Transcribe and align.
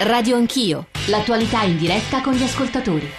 Radio 0.00 0.36
Anch'io, 0.36 0.88
l'attualità 1.06 1.62
in 1.62 1.78
diretta 1.78 2.20
con 2.20 2.34
gli 2.34 2.42
ascoltatori. 2.42 3.10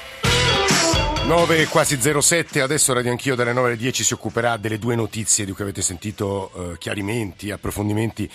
9 1.26 1.66
quasi 1.66 1.98
07, 2.00 2.62
adesso 2.62 2.94
Radio 2.94 3.10
Anch'io 3.10 3.34
dalle 3.34 3.52
9 3.52 3.70
alle 3.70 3.78
10 3.78 4.04
si 4.04 4.14
occuperà 4.14 4.58
delle 4.58 4.78
due 4.78 4.96
notizie 4.96 5.44
di 5.44 5.54
cui 5.54 5.64
avete 5.64 5.82
sentito 5.82 6.52
eh, 6.74 6.78
chiarimenti, 6.78 7.50
approfondimenti 7.50 8.30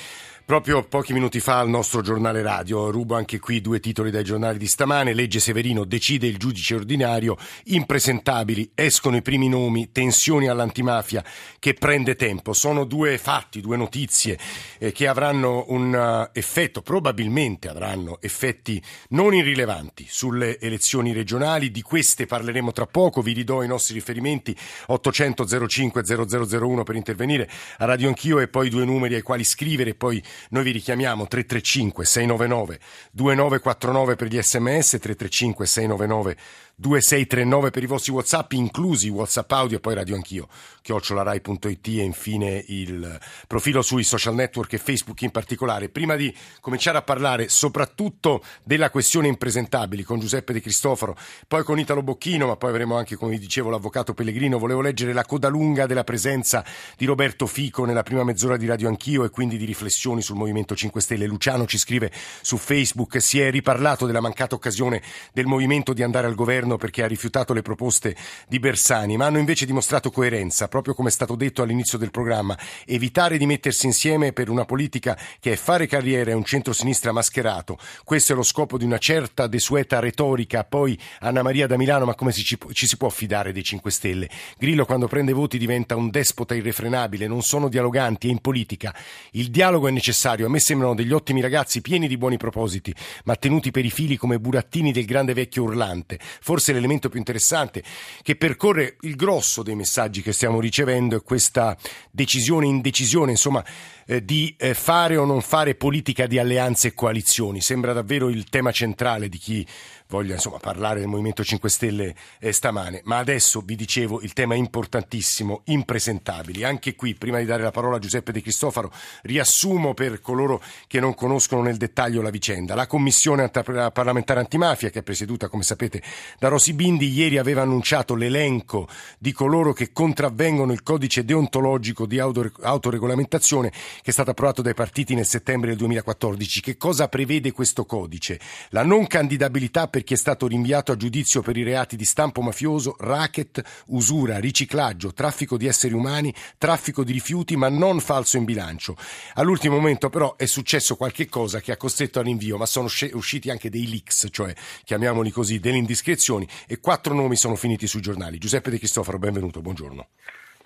Proprio 0.44 0.82
pochi 0.82 1.12
minuti 1.12 1.38
fa 1.38 1.60
al 1.60 1.68
nostro 1.68 2.02
giornale 2.02 2.42
radio, 2.42 2.90
rubo 2.90 3.14
anche 3.14 3.38
qui 3.38 3.60
due 3.60 3.78
titoli 3.78 4.10
dai 4.10 4.24
giornali 4.24 4.58
di 4.58 4.66
stamane, 4.66 5.14
legge 5.14 5.38
Severino, 5.38 5.84
decide 5.84 6.26
il 6.26 6.36
giudice 6.36 6.74
ordinario, 6.74 7.36
impresentabili, 7.66 8.72
escono 8.74 9.16
i 9.16 9.22
primi 9.22 9.48
nomi, 9.48 9.92
tensioni 9.92 10.48
all'antimafia 10.48 11.24
che 11.60 11.74
prende 11.74 12.16
tempo. 12.16 12.54
Sono 12.54 12.84
due 12.84 13.18
fatti, 13.18 13.60
due 13.60 13.76
notizie 13.76 14.36
eh, 14.78 14.90
che 14.90 15.06
avranno 15.06 15.66
un 15.68 15.94
uh, 15.94 16.36
effetto, 16.36 16.82
probabilmente 16.82 17.68
avranno 17.68 18.18
effetti 18.20 18.82
non 19.10 19.34
irrilevanti 19.34 20.06
sulle 20.08 20.58
elezioni 20.58 21.12
regionali, 21.12 21.70
di 21.70 21.82
queste 21.82 22.26
parleremo 22.26 22.72
tra 22.72 22.86
poco, 22.86 23.22
vi 23.22 23.32
ridò 23.32 23.62
i 23.62 23.68
nostri 23.68 23.94
riferimenti. 23.94 24.56
800 24.86 25.68
05 25.68 26.02
0001 26.04 26.82
per 26.82 26.96
intervenire 26.96 27.48
a 27.78 27.84
Radio 27.84 28.08
Anch'io 28.08 28.40
e 28.40 28.48
poi 28.48 28.68
due 28.68 28.84
numeri 28.84 29.14
ai 29.14 29.22
quali 29.22 29.44
scrivere 29.44 29.94
poi 29.94 30.22
noi 30.50 30.64
vi 30.64 30.70
richiamiamo 30.72 31.26
335 31.26 32.04
699 32.04 32.78
2949 33.12 34.16
per 34.16 34.28
gli 34.28 34.40
sms, 34.40 34.98
335 35.00 35.66
699 35.66 36.36
2639 36.82 37.70
per 37.70 37.84
i 37.84 37.86
vostri 37.86 38.10
WhatsApp, 38.10 38.52
inclusi 38.52 39.08
WhatsApp 39.08 39.52
audio 39.52 39.76
e 39.76 39.80
poi 39.80 39.94
radio 39.94 40.16
anch'io, 40.16 40.48
chiocciolarai.it 40.82 41.86
e 41.86 42.02
infine 42.02 42.64
il 42.66 43.20
profilo 43.46 43.82
sui 43.82 44.02
social 44.02 44.34
network 44.34 44.72
e 44.72 44.78
Facebook 44.78 45.22
in 45.22 45.30
particolare. 45.30 45.90
Prima 45.90 46.16
di 46.16 46.34
cominciare 46.60 46.98
a 46.98 47.02
parlare 47.02 47.48
soprattutto 47.48 48.42
della 48.64 48.90
questione 48.90 49.28
impresentabili 49.28 50.02
con 50.02 50.18
Giuseppe 50.18 50.52
De 50.52 50.60
Cristoforo, 50.60 51.16
poi 51.46 51.62
con 51.62 51.78
Italo 51.78 52.02
Bocchino, 52.02 52.48
ma 52.48 52.56
poi 52.56 52.70
avremo 52.70 52.96
anche, 52.96 53.14
come 53.14 53.38
dicevo, 53.38 53.70
l'avvocato 53.70 54.12
Pellegrino, 54.12 54.58
volevo 54.58 54.80
leggere 54.80 55.12
la 55.12 55.24
coda 55.24 55.46
lunga 55.46 55.86
della 55.86 56.02
presenza 56.02 56.64
di 56.96 57.06
Roberto 57.06 57.46
Fico 57.46 57.84
nella 57.84 58.02
prima 58.02 58.24
mezz'ora 58.24 58.56
di 58.56 58.66
Radio 58.66 58.88
Anch'io 58.88 59.22
e 59.22 59.30
quindi 59.30 59.56
di 59.56 59.66
riflessioni 59.66 60.20
sul 60.20 60.34
Movimento 60.34 60.74
5 60.74 61.00
Stelle. 61.00 61.26
Luciano 61.26 61.64
ci 61.64 61.78
scrive 61.78 62.10
su 62.40 62.56
Facebook, 62.56 63.22
si 63.22 63.38
è 63.38 63.52
riparlato 63.52 64.04
della 64.04 64.20
mancata 64.20 64.56
occasione 64.56 65.00
del 65.32 65.46
Movimento 65.46 65.92
di 65.92 66.02
andare 66.02 66.26
al 66.26 66.34
governo 66.34 66.70
governo 66.72 66.76
perché 66.76 67.02
ha 67.02 67.06
rifiutato 67.06 67.52
le 67.52 67.62
proposte 67.62 68.16
di 68.48 68.58
Bersani, 68.58 69.16
ma 69.16 69.26
hanno 69.26 69.38
invece 69.38 69.66
dimostrato 69.66 70.10
coerenza, 70.10 70.68
proprio 70.68 70.94
come 70.94 71.08
è 71.08 71.12
stato 71.12 71.34
detto 71.34 71.62
all'inizio 71.62 71.98
del 71.98 72.10
programma, 72.10 72.56
evitare 72.86 73.38
di 73.38 73.46
mettersi 73.46 73.86
insieme 73.86 74.32
per 74.32 74.48
una 74.48 74.64
politica 74.64 75.18
che 75.40 75.52
è 75.52 75.56
fare 75.56 75.86
carriera 75.86 76.30
e 76.30 76.34
un 76.34 76.44
centro-sinistra 76.44 77.12
mascherato. 77.12 77.78
Questo 78.04 78.32
è 78.32 78.36
lo 78.36 78.42
scopo 78.42 78.78
di 78.78 78.84
una 78.84 78.98
certa 78.98 79.46
desueta 79.46 79.98
retorica. 79.98 80.64
Poi 80.64 80.98
Anna 81.20 81.42
Maria 81.42 81.66
da 81.66 81.76
Milano, 81.76 82.04
ma 82.04 82.14
come 82.14 82.32
ci, 82.32 82.58
ci 82.72 82.86
si 82.86 82.96
può 82.96 83.08
fidare 83.08 83.52
dei 83.52 83.62
5 83.62 83.90
Stelle? 83.90 84.28
Grillo 84.58 84.84
quando 84.84 85.08
prende 85.08 85.32
voti 85.32 85.58
diventa 85.58 85.96
un 85.96 86.10
despota 86.10 86.54
irrefrenabile, 86.54 87.26
non 87.26 87.42
sono 87.42 87.68
dialoganti 87.68 88.28
e 88.28 88.30
in 88.30 88.40
politica 88.40 88.94
il 89.32 89.50
dialogo 89.50 89.88
è 89.88 89.90
necessario. 89.90 90.46
A 90.46 90.48
me 90.50 90.60
sembrano 90.60 90.94
degli 90.94 91.12
ottimi 91.12 91.40
ragazzi 91.40 91.80
pieni 91.80 92.08
di 92.08 92.16
buoni 92.16 92.36
propositi, 92.36 92.94
ma 93.24 93.36
tenuti 93.36 93.70
per 93.70 93.84
i 93.84 93.90
fili 93.90 94.16
come 94.16 94.38
burattini 94.38 94.92
del 94.92 95.04
grande 95.04 95.34
vecchio 95.34 95.62
urlante 95.62 96.18
forse 96.40 96.61
l'elemento 96.70 97.08
più 97.08 97.18
interessante 97.18 97.82
che 98.22 98.36
percorre 98.36 98.98
il 99.00 99.16
grosso 99.16 99.64
dei 99.64 99.74
messaggi 99.74 100.22
che 100.22 100.32
stiamo 100.32 100.60
ricevendo 100.60 101.16
è 101.16 101.22
questa 101.22 101.76
decisione, 102.10 102.66
indecisione, 102.66 103.32
insomma, 103.32 103.64
eh, 104.06 104.24
di 104.24 104.54
eh, 104.58 104.74
fare 104.74 105.16
o 105.16 105.24
non 105.24 105.40
fare 105.40 105.74
politica 105.74 106.26
di 106.26 106.38
alleanze 106.38 106.88
e 106.88 106.94
coalizioni. 106.94 107.60
Sembra 107.60 107.92
davvero 107.92 108.28
il 108.28 108.44
tema 108.44 108.70
centrale 108.70 109.28
di 109.28 109.38
chi 109.38 109.66
voglia 110.12 110.34
insomma, 110.34 110.58
parlare 110.58 111.00
del 111.00 111.08
Movimento 111.08 111.42
5 111.42 111.70
Stelle 111.70 112.14
eh, 112.38 112.52
stamane. 112.52 113.00
Ma 113.04 113.16
adesso 113.16 113.62
vi 113.64 113.74
dicevo 113.74 114.20
il 114.20 114.34
tema 114.34 114.54
importantissimo, 114.54 115.62
impresentabili. 115.64 116.64
Anche 116.64 116.94
qui, 116.94 117.14
prima 117.14 117.38
di 117.38 117.46
dare 117.46 117.62
la 117.62 117.70
parola 117.70 117.96
a 117.96 117.98
Giuseppe 117.98 118.30
De 118.30 118.42
Cristofaro, 118.42 118.92
riassumo 119.22 119.94
per 119.94 120.20
coloro 120.20 120.62
che 120.86 121.00
non 121.00 121.14
conoscono 121.14 121.62
nel 121.62 121.78
dettaglio 121.78 122.20
la 122.20 122.28
vicenda. 122.28 122.74
La 122.74 122.86
Commissione 122.86 123.48
parlamentare 123.48 124.40
antimafia, 124.40 124.90
che 124.90 124.98
è 124.98 125.02
presieduta, 125.02 125.48
come 125.48 125.62
sapete, 125.62 126.02
da 126.38 126.48
Rosi 126.48 126.74
Bindi, 126.74 127.10
ieri 127.10 127.38
aveva 127.38 127.62
annunciato 127.62 128.14
l'elenco 128.14 128.86
di 129.18 129.32
coloro 129.32 129.72
che 129.72 129.92
contravvengono 129.92 130.72
il 130.72 130.82
codice 130.82 131.24
deontologico 131.24 132.04
di 132.04 132.18
autoregolamentazione 132.18 133.70
che 133.70 134.10
è 134.10 134.12
stato 134.12 134.32
approvato 134.32 134.60
dai 134.60 134.74
partiti 134.74 135.14
nel 135.14 135.26
settembre 135.26 135.70
del 135.70 135.78
2014. 135.78 136.60
Che 136.60 136.76
cosa 136.76 137.08
prevede 137.08 137.52
questo 137.52 137.86
codice? 137.86 138.38
La 138.70 138.82
non 138.82 139.06
candidabilità 139.06 139.88
per 139.88 140.00
chi 140.02 140.14
è 140.14 140.16
stato 140.16 140.46
rinviato 140.46 140.92
a 140.92 140.96
giudizio 140.96 141.42
per 141.42 141.56
i 141.56 141.62
reati 141.62 141.96
di 141.96 142.04
stampo 142.04 142.40
mafioso, 142.40 142.96
racket, 142.98 143.62
usura, 143.86 144.38
riciclaggio, 144.38 145.12
traffico 145.12 145.56
di 145.56 145.66
esseri 145.66 145.94
umani, 145.94 146.34
traffico 146.58 147.04
di 147.04 147.12
rifiuti, 147.12 147.56
ma 147.56 147.68
non 147.68 148.00
falso 148.00 148.36
in 148.36 148.44
bilancio. 148.44 148.96
All'ultimo 149.34 149.76
momento 149.76 150.10
però 150.10 150.36
è 150.36 150.46
successo 150.46 150.96
qualche 150.96 151.28
cosa 151.28 151.60
che 151.60 151.72
ha 151.72 151.76
costretto 151.76 152.18
al 152.18 152.24
rinvio, 152.24 152.56
ma 152.56 152.66
sono 152.66 152.88
usciti 153.12 153.50
anche 153.50 153.70
dei 153.70 153.88
leaks, 153.88 154.28
cioè 154.30 154.52
chiamiamoli 154.84 155.30
così, 155.30 155.58
delle 155.60 155.76
indiscrezioni 155.76 156.46
e 156.66 156.80
quattro 156.80 157.14
nomi 157.14 157.36
sono 157.36 157.54
finiti 157.56 157.86
sui 157.86 158.00
giornali. 158.00 158.38
Giuseppe 158.38 158.70
De 158.70 158.78
Cristoforo, 158.78 159.18
benvenuto, 159.18 159.60
buongiorno. 159.60 160.08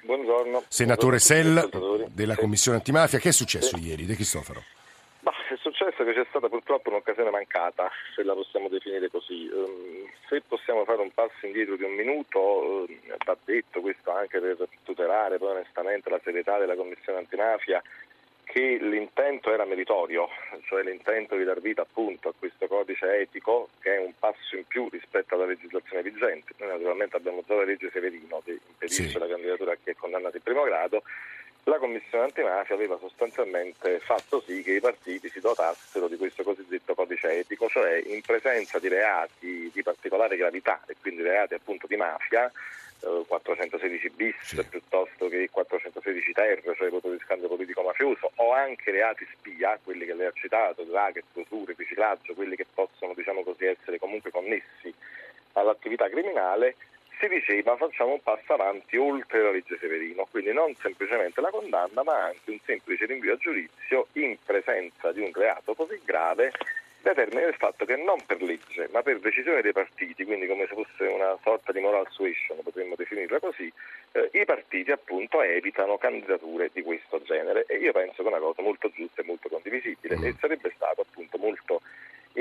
Buongiorno. 0.04 0.62
Senatore 0.68 1.18
Sell 1.18 2.08
della 2.12 2.36
Commissione 2.36 2.76
Antimafia, 2.76 3.18
che 3.18 3.30
è 3.30 3.32
successo 3.32 3.76
ieri, 3.76 4.06
De 4.06 4.14
Cristoforo? 4.14 4.62
Successo 5.96 6.04
che 6.04 6.12
c'è 6.12 6.26
stata 6.28 6.48
purtroppo 6.48 6.90
un'occasione 6.90 7.30
mancata, 7.30 7.90
se 8.14 8.22
la 8.22 8.34
possiamo 8.34 8.68
definire 8.68 9.08
così. 9.08 9.48
Um, 9.50 10.06
se 10.28 10.42
possiamo 10.46 10.84
fare 10.84 11.00
un 11.00 11.10
passo 11.12 11.46
indietro 11.46 11.76
di 11.76 11.84
un 11.84 11.92
minuto, 11.92 12.86
um, 12.86 12.86
va 13.24 13.36
detto 13.44 13.80
questo 13.80 14.10
anche 14.10 14.38
per 14.38 14.56
tutelare 14.84 15.38
poi 15.38 15.52
onestamente 15.52 16.10
la 16.10 16.20
serietà 16.22 16.58
della 16.58 16.76
Commissione 16.76 17.18
Antimafia, 17.18 17.82
che 18.44 18.78
l'intento 18.80 19.52
era 19.52 19.64
meritorio, 19.64 20.28
cioè 20.66 20.82
l'intento 20.82 21.34
di 21.34 21.44
dar 21.44 21.60
vita 21.60 21.82
appunto 21.82 22.28
a 22.28 22.34
questo 22.38 22.66
codice 22.66 23.20
etico 23.20 23.70
che 23.80 23.96
è 23.96 23.98
un 23.98 24.12
passo 24.18 24.56
in 24.56 24.66
più 24.66 24.88
rispetto 24.90 25.34
alla 25.34 25.46
legislazione 25.46 26.02
vigente. 26.02 26.52
Noi 26.58 26.68
naturalmente 26.68 27.16
abbiamo 27.16 27.42
già 27.46 27.54
la 27.54 27.64
legge 27.64 27.90
Severino 27.90 28.42
che 28.44 28.58
impedisce 28.68 29.08
sì. 29.08 29.18
la 29.18 29.26
candidatura 29.28 29.72
a 29.72 29.76
chi 29.82 29.90
è 29.90 29.94
condannato 29.94 30.36
in 30.36 30.42
primo 30.42 30.62
grado. 30.64 31.02
La 31.68 31.78
Commissione 31.78 32.26
antimafia 32.26 32.76
aveva 32.76 32.96
sostanzialmente 32.96 33.98
fatto 33.98 34.40
sì 34.40 34.62
che 34.62 34.74
i 34.74 34.80
partiti 34.80 35.28
si 35.28 35.40
dotassero 35.40 36.06
di 36.06 36.16
questo 36.16 36.44
cosiddetto 36.44 36.94
codice 36.94 37.40
etico, 37.40 37.68
cioè 37.68 38.00
in 38.06 38.20
presenza 38.20 38.78
di 38.78 38.86
reati 38.86 39.68
di 39.74 39.82
particolare 39.82 40.36
gravità 40.36 40.80
e 40.86 40.94
quindi 41.00 41.22
reati 41.22 41.54
appunto 41.54 41.88
di 41.88 41.96
mafia, 41.96 42.52
416 43.00 44.10
bis 44.10 44.36
sì. 44.42 44.64
piuttosto 44.64 45.26
che 45.26 45.48
416 45.50 46.32
ter, 46.32 46.62
cioè 46.76 46.88
voto 46.88 47.10
di 47.10 47.18
scambio 47.18 47.48
politico 47.48 47.82
mafioso, 47.82 48.30
o 48.36 48.52
anche 48.52 48.92
reati 48.92 49.26
spia, 49.32 49.76
quelli 49.82 50.06
che 50.06 50.14
lei 50.14 50.26
ha 50.26 50.32
citato, 50.34 50.86
racket, 50.88 51.24
usure, 51.32 51.74
riciclaggio, 51.76 52.34
quelli 52.34 52.54
che 52.54 52.66
possono 52.72 53.12
diciamo 53.12 53.42
così, 53.42 53.64
essere 53.64 53.98
comunque 53.98 54.30
connessi 54.30 54.94
all'attività 55.54 56.08
criminale, 56.08 56.76
si 57.18 57.28
diceva 57.28 57.76
facciamo 57.76 58.12
un 58.12 58.22
passo 58.22 58.52
avanti 58.52 58.96
oltre 58.96 59.42
la 59.42 59.50
legge 59.50 59.78
Severino, 59.78 60.26
quindi 60.30 60.52
non 60.52 60.74
semplicemente 60.76 61.40
la 61.40 61.50
condanna 61.50 62.02
ma 62.02 62.24
anche 62.24 62.50
un 62.50 62.58
semplice 62.64 63.06
rinvio 63.06 63.34
a 63.34 63.36
giudizio 63.36 64.08
in 64.12 64.36
presenza 64.44 65.12
di 65.12 65.20
un 65.20 65.30
reato 65.32 65.74
così 65.74 66.00
grave 66.04 66.52
determina 67.14 67.46
il 67.46 67.54
fatto 67.54 67.84
che 67.84 67.96
non 67.96 68.18
per 68.26 68.42
legge, 68.42 68.88
ma 68.90 69.02
per 69.02 69.20
decisione 69.20 69.62
dei 69.62 69.72
partiti, 69.72 70.24
quindi 70.24 70.46
come 70.46 70.66
se 70.66 70.74
fosse 70.74 71.04
una 71.04 71.38
sorta 71.42 71.70
di 71.70 71.78
moral 71.78 72.06
suasion, 72.10 72.58
potremmo 72.62 72.96
definirla 72.96 73.38
così, 73.38 73.72
eh, 74.12 74.28
i 74.32 74.44
partiti 74.44 74.90
appunto 74.90 75.40
evitano 75.40 75.98
candidature 75.98 76.70
di 76.72 76.82
questo 76.82 77.22
genere. 77.22 77.64
E 77.68 77.76
io 77.76 77.92
penso 77.92 78.22
che 78.22 78.28
è 78.28 78.32
una 78.32 78.40
cosa 78.40 78.62
molto 78.62 78.90
giusta 78.90 79.22
e 79.22 79.24
molto 79.24 79.48
condivisibile. 79.48 80.18
E 80.20 80.34
sarebbe 80.40 80.72
stato 80.74 81.02
appunto 81.02 81.38
molto 81.38 81.80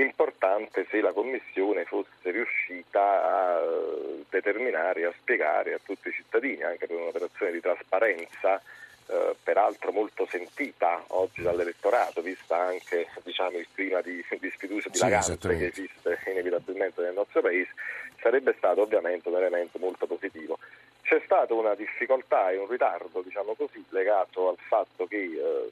importante 0.02 0.86
se 0.90 1.00
la 1.02 1.12
Commissione 1.12 1.86
fosse 1.86 2.32
riuscita 2.32 3.02
a 3.02 3.62
eh, 3.62 4.24
determinare, 4.30 5.06
a 5.06 5.14
spiegare 5.18 5.74
a 5.74 5.80
tutti 5.84 6.10
i 6.10 6.12
cittadini, 6.12 6.64
anche 6.64 6.88
per 6.88 6.98
un'operazione 6.98 7.52
di 7.52 7.62
trasparenza, 7.62 8.62
eh, 9.08 9.36
peraltro 9.42 9.92
molto 9.92 10.26
sentita 10.30 11.04
oggi 11.08 11.44
dall'elettorato, 11.44 12.22
vista 12.22 12.58
anche 12.58 13.08
diciamo, 13.24 13.58
il 13.58 13.68
clima 13.74 14.02
di, 14.02 14.24
di 14.40 14.52
sfiducia, 14.56 14.90
di 14.90 14.98
sì, 14.98 15.38
che 15.58 15.68
esiste 15.68 16.20
inevitabilmente 16.26 17.02
nel 17.02 17.14
nostro 17.14 17.42
paese, 17.42 17.72
sarebbe 18.20 18.54
stato 18.58 18.82
ovviamente 18.82 19.30
un 19.30 19.36
elemento 19.36 19.78
molto 19.80 20.08
positivo. 20.08 20.58
C'è 21.04 21.22
stata 21.24 21.54
una 21.54 21.76
difficoltà 21.76 22.50
e 22.50 22.58
un 22.58 22.68
ritardo, 22.68 23.22
diciamo 23.22 23.54
così, 23.54 23.84
legato 23.90 24.50
al 24.50 24.58
fatto 24.58 25.06
che 25.06 25.18
eh, 25.18 25.72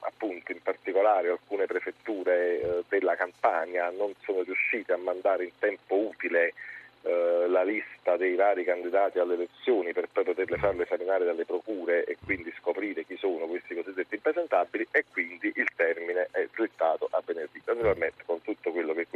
appunto 0.00 0.52
in 0.52 0.62
particolare 0.62 1.30
alcune 1.30 1.66
prefetture 1.66 2.60
eh, 2.60 2.84
della 2.88 3.16
Campania 3.16 3.90
non 3.90 4.12
sono 4.24 4.42
riuscite 4.42 4.92
a 4.92 4.96
mandare 4.96 5.44
in 5.44 5.50
tempo 5.58 5.96
utile 5.96 6.54
eh, 7.02 7.46
la 7.48 7.62
lista 7.62 8.16
dei 8.16 8.34
vari 8.34 8.64
candidati 8.64 9.18
alle 9.18 9.34
elezioni 9.34 9.92
per 9.92 10.08
poi 10.12 10.24
poterle 10.24 10.58
farle 10.58 10.84
esaminare 10.84 11.24
dalle 11.24 11.44
procure 11.44 12.04
e 12.04 12.16
quindi 12.24 12.52
scoprire 12.58 13.04
chi 13.04 13.16
sono 13.16 13.46
questi 13.46 13.74
cosiddetti 13.74 14.14
impresentabili 14.14 14.86
e 14.90 15.04
quindi 15.10 15.52
il 15.54 15.68
termine 15.74 16.28
è 16.30 16.46
slittato 16.54 17.08
a 17.10 17.22
venerdì. 17.24 17.60
Naturalmente 17.64 18.22
con 18.24 18.42
tutto 18.42 18.70
quello 18.72 18.94
che 18.94 19.06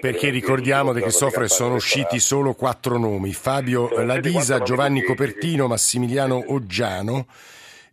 perché 0.00 0.28
ricordiamo 0.30 0.92
De 0.92 1.00
Cristoforo 1.00 1.48
sono 1.48 1.74
usciti 1.74 2.20
solo 2.20 2.54
quattro 2.54 2.98
nomi, 2.98 3.32
Fabio 3.32 3.88
Ladisa, 4.02 4.60
Giovanni 4.60 5.02
Copertino, 5.02 5.66
Massimiliano 5.66 6.44
Oggiano 6.48 7.26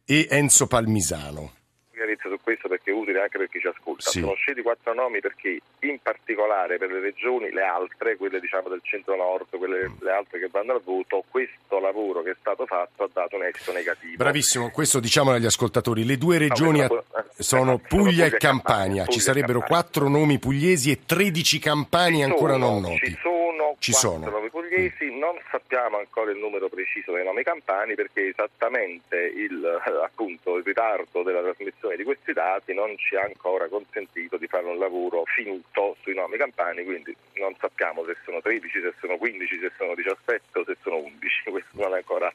e 0.05 0.27
Enzo 0.29 0.67
Palmisano 0.67 1.61
chiarezza 2.03 2.27
su 2.29 2.37
questo 2.41 2.67
perché 2.67 2.91
è 2.91 2.93
utile 2.93 3.21
anche 3.21 3.37
per 3.37 3.49
chi 3.49 3.59
ci 3.59 3.67
ascolta. 3.67 4.09
Sì. 4.09 4.19
Sono 4.19 4.35
scelti 4.35 4.61
quattro 4.61 4.93
nomi 4.93 5.19
perché 5.19 5.59
in 5.79 5.99
particolare 6.01 6.77
per 6.77 6.91
le 6.91 6.99
regioni, 6.99 7.51
le 7.51 7.63
altre, 7.63 8.17
quelle 8.17 8.39
diciamo 8.39 8.69
del 8.69 8.81
centro-nord, 8.83 9.57
quelle 9.57 9.91
le 9.99 10.11
altre 10.11 10.39
che 10.39 10.49
vanno 10.51 10.73
al 10.73 10.81
voto, 10.83 11.23
questo 11.29 11.79
lavoro 11.79 12.21
che 12.21 12.31
è 12.31 12.35
stato 12.39 12.65
fatto 12.65 13.03
ha 13.03 13.09
dato 13.11 13.35
un 13.37 13.45
esito 13.45 13.71
negativo. 13.71 14.15
Bravissimo, 14.17 14.69
questo 14.69 14.99
diciamo 14.99 15.31
agli 15.31 15.45
ascoltatori. 15.45 16.05
Le 16.05 16.17
due 16.17 16.37
regioni 16.37 16.79
no, 16.79 16.87
sono, 16.87 17.03
eh, 17.15 17.43
sono 17.43 17.77
Puglia, 17.77 18.25
e 18.25 18.31
Campania. 18.37 19.05
Ci 19.05 19.19
sarebbero 19.19 19.61
quattro 19.61 20.09
nomi 20.09 20.39
pugliesi 20.39 20.91
e 20.91 21.05
13 21.05 21.59
campani 21.59 22.23
ancora 22.23 22.57
non 22.57 22.81
noti. 22.81 23.05
Ci 23.05 23.17
sono 23.21 23.43
ci 23.83 23.91
sono. 23.91 24.31
Mm. 24.77 25.17
non 25.17 25.39
sappiamo 25.49 25.97
ancora 25.97 26.31
il 26.31 26.37
numero 26.37 26.69
preciso 26.69 27.11
dei 27.11 27.23
nomi 27.23 27.43
campani 27.43 27.95
perché 27.95 28.27
esattamente 28.27 29.17
il, 29.17 29.63
appunto, 30.03 30.57
il 30.57 30.63
ritardo 30.63 31.23
della 31.23 31.41
trasmissione 31.41 31.95
di 31.95 32.03
questi 32.03 32.33
dati 32.33 32.73
non 32.73 32.97
ci 32.97 33.15
ha 33.15 33.23
ancora 33.23 33.67
consentito 33.67 34.37
di 34.37 34.47
fare 34.47 34.65
un 34.65 34.77
lavoro 34.77 35.23
finto 35.25 35.95
sui 36.01 36.13
nomi 36.13 36.37
campani, 36.37 36.83
quindi 36.83 37.15
non 37.33 37.55
sappiamo 37.59 38.03
se 38.05 38.15
sono 38.23 38.41
13, 38.41 38.81
se 38.81 38.93
sono 38.99 39.17
15, 39.17 39.59
se 39.59 39.71
sono 39.77 39.95
17 39.95 40.59
o 40.59 40.63
se 40.65 40.75
sono 40.81 40.97
11, 40.97 41.49
questo 41.51 41.81
non 41.81 41.93
è 41.93 41.97
ancora 41.97 42.31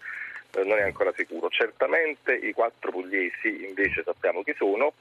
non 0.65 0.79
è 0.79 0.83
ancora 0.83 1.13
sicuro. 1.15 1.49
Certamente 1.51 2.35
i 2.35 2.53
quattro 2.53 2.91
pugliesi 2.91 3.65
invece 3.67 4.03
sappiamo 4.03 4.43
chi 4.43 4.55
sono 4.57 4.95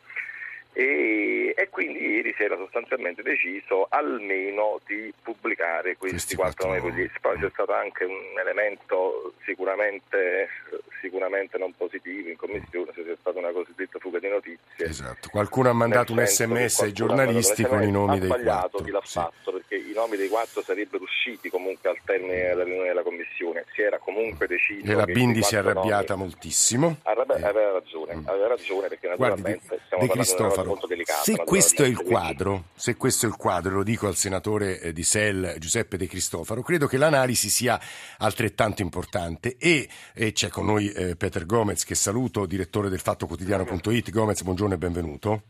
e, 0.77 1.55
e, 1.57 1.69
quindi 1.71 1.97
ieri 2.05 2.35
si 2.37 2.43
era 2.43 2.55
sostanzialmente 2.55 3.23
deciso 3.23 3.87
almeno 3.89 4.79
di 4.85 5.11
pubblicare 5.23 5.97
questi, 5.97 6.35
questi 6.35 6.35
quattro 6.35 6.69
pugliesi. 6.79 7.19
Poi 7.19 7.39
c'è 7.39 7.49
stato 7.49 7.73
anche 7.73 8.03
un 8.03 8.37
elemento 8.39 9.33
sicuramente, 9.43 10.47
sicuramente, 11.01 11.57
non 11.57 11.73
positivo 11.75 12.29
in 12.29 12.37
commissione, 12.37 12.91
se 12.93 13.03
c'è 13.03 13.15
stata 13.19 13.39
una 13.39 13.51
cosiddetta 13.51 13.99
fuga 13.99 14.19
di 14.19 14.29
notizie. 14.29 14.85
Esatto, 14.85 15.29
qualcuno 15.29 15.69
ha 15.69 15.73
mandato 15.73 16.13
un 16.13 16.25
sms 16.25 16.81
ai 16.81 16.93
giornalisti 16.93 17.63
con 17.63 17.83
i 17.83 17.91
nomi 17.91 18.19
dei 18.19 18.29
quattro. 18.29 18.83
Chi 18.83 18.91
l'ha 18.91 19.01
sì. 19.03 19.13
fatto 19.13 19.51
perché 19.51 19.75
i 19.75 19.93
nomi 19.93 20.17
dei 20.17 20.27
quattro 20.27 20.61
sarebbero 20.61 21.03
usciti 21.03 21.49
comunque 21.49 21.89
al 21.89 21.97
termine 22.03 22.47
della 22.47 22.63
riunione 22.63 22.87
della 22.87 23.03
commissione, 23.03 23.65
si 23.73 23.81
era 23.81 23.97
comunque 23.97 24.47
deciso. 24.47 24.89
E 24.89 24.93
la 24.93 25.05
Bindi 25.05 25.41
si 25.43 25.55
è 25.55 25.59
arrabbiata 25.59 26.13
nomi... 26.13 26.29
moltissimo. 26.29 26.97
Arrabbi- 27.03 27.33
eh. 27.33 27.45
Aveva 27.45 27.71
ragione, 27.71 28.15
mm. 28.15 28.27
aveva 28.27 28.47
ragione 28.47 28.87
perché 28.87 29.07
naturalmente 29.07 29.65
Guardi, 29.67 29.83
stiamo 29.85 30.03
De 30.03 30.35
parlando 30.37 30.63
molto 30.65 30.87
delicato. 30.87 31.23
Se 31.23 31.35
questo 31.37 31.83
è 31.83 31.87
il 31.87 32.01
quadro, 32.01 32.65
se 32.75 32.95
questo 32.95 33.25
è 33.25 33.29
il 33.29 33.35
quadro, 33.35 33.75
lo 33.75 33.83
dico 33.83 34.07
al 34.07 34.15
senatore 34.15 34.79
eh, 34.79 34.93
di 34.93 35.03
SEL 35.03 35.55
Giuseppe 35.59 35.97
De 35.97 36.07
Cristofaro, 36.07 36.61
credo 36.61 36.87
che 36.87 36.97
l'analisi 36.97 37.49
sia 37.49 37.79
altrettanto 38.17 38.81
importante 38.81 39.57
e, 39.57 39.87
e 40.13 40.31
c'è 40.31 40.49
con 40.49 40.65
noi 40.65 40.86
eh, 40.89 41.15
Peter 41.15 41.45
Gomez 41.45 41.83
che 41.83 41.95
saluto, 41.95 42.45
direttore 42.45 42.89
del 42.89 42.99
Fatto 42.99 43.27
Quotidiano.it. 43.27 44.09
Gomez, 44.11 44.41
buongiorno 44.41 44.73
e 44.73 44.77
benvenuto. 44.77 45.41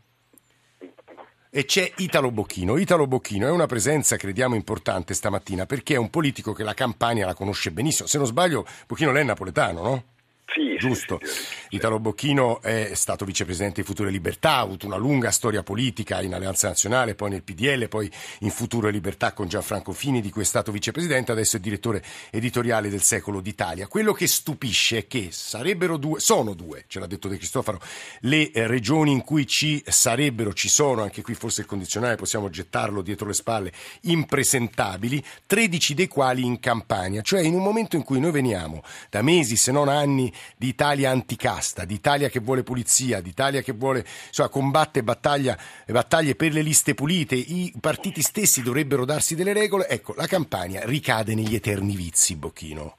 E 1.50 1.64
c'è 1.64 1.90
Italo 1.96 2.30
Bocchino. 2.30 2.76
Italo 2.76 3.06
Bocchino 3.06 3.46
è 3.46 3.50
una 3.50 3.66
presenza, 3.66 4.16
crediamo, 4.16 4.54
importante 4.54 5.14
stamattina 5.14 5.66
perché 5.66 5.94
è 5.94 5.98
un 5.98 6.10
politico 6.10 6.52
che 6.52 6.62
la 6.62 6.74
Campania 6.74 7.26
la 7.26 7.34
conosce 7.34 7.70
benissimo. 7.70 8.06
Se 8.06 8.18
non 8.18 8.26
sbaglio, 8.26 8.66
Bocchino 8.86 9.12
lei 9.12 9.22
è 9.22 9.24
napoletano, 9.24 9.82
no? 9.82 10.04
Sì, 10.50 10.76
giusto. 10.78 11.18
Sì, 11.22 11.30
sì, 11.30 11.76
Italo 11.76 12.00
Bocchino 12.00 12.62
è 12.62 12.92
stato 12.94 13.26
vicepresidente 13.26 13.82
di 13.82 13.86
Future 13.86 14.10
Libertà, 14.10 14.52
ha 14.52 14.60
avuto 14.60 14.86
una 14.86 14.96
lunga 14.96 15.30
storia 15.30 15.62
politica 15.62 16.22
in 16.22 16.32
Alleanza 16.32 16.68
Nazionale, 16.68 17.14
poi 17.14 17.28
nel 17.28 17.42
PDL, 17.42 17.88
poi 17.88 18.10
in 18.40 18.50
Future 18.50 18.90
Libertà 18.90 19.34
con 19.34 19.46
Gianfranco 19.46 19.92
Fini, 19.92 20.22
di 20.22 20.30
cui 20.30 20.42
è 20.42 20.46
stato 20.46 20.72
vicepresidente, 20.72 21.32
adesso 21.32 21.58
è 21.58 21.60
direttore 21.60 22.02
editoriale 22.30 22.88
del 22.88 23.02
Secolo 23.02 23.42
d'Italia. 23.42 23.88
Quello 23.88 24.14
che 24.14 24.26
stupisce 24.26 24.98
è 24.98 25.06
che 25.06 25.28
sarebbero 25.32 25.98
due, 25.98 26.18
sono 26.18 26.54
due, 26.54 26.84
ce 26.88 26.98
l'ha 26.98 27.06
detto 27.06 27.28
De 27.28 27.36
Cristofaro, 27.36 27.80
le 28.20 28.50
eh, 28.50 28.66
regioni 28.66 29.12
in 29.12 29.24
cui 29.24 29.46
ci 29.46 29.82
sarebbero, 29.86 30.54
ci 30.54 30.70
sono, 30.70 31.02
anche 31.02 31.20
qui 31.20 31.34
forse 31.34 31.60
il 31.60 31.66
condizionale 31.66 32.16
possiamo 32.16 32.48
gettarlo 32.48 33.02
dietro 33.02 33.26
le 33.26 33.34
spalle, 33.34 33.70
impresentabili, 34.02 35.22
13 35.44 35.92
dei 35.92 36.08
quali 36.08 36.42
in 36.42 36.58
Campania, 36.58 37.20
cioè 37.20 37.42
in 37.42 37.52
un 37.52 37.62
momento 37.62 37.96
in 37.96 38.02
cui 38.02 38.18
noi 38.18 38.30
veniamo 38.30 38.82
da 39.10 39.20
mesi, 39.20 39.56
se 39.56 39.72
non 39.72 39.88
anni, 39.88 40.32
di 40.56 40.68
Italia 40.68 41.10
anticasta, 41.10 41.84
di 41.84 41.94
Italia 41.94 42.28
che 42.28 42.40
vuole 42.40 42.62
pulizia, 42.62 43.20
di 43.20 43.30
Italia 43.30 43.62
che 43.62 43.72
vuole, 43.72 44.00
insomma, 44.00 44.48
combatte 44.48 45.02
battaglie 45.02 46.34
per 46.36 46.52
le 46.52 46.62
liste 46.62 46.94
pulite, 46.94 47.34
i 47.34 47.72
partiti 47.80 48.22
stessi 48.22 48.62
dovrebbero 48.62 49.04
darsi 49.04 49.34
delle 49.34 49.52
regole, 49.52 49.86
ecco, 49.88 50.14
la 50.16 50.26
campagna 50.26 50.80
ricade 50.84 51.34
negli 51.34 51.54
eterni 51.54 51.96
vizi, 51.96 52.36
Bocchino. 52.36 52.96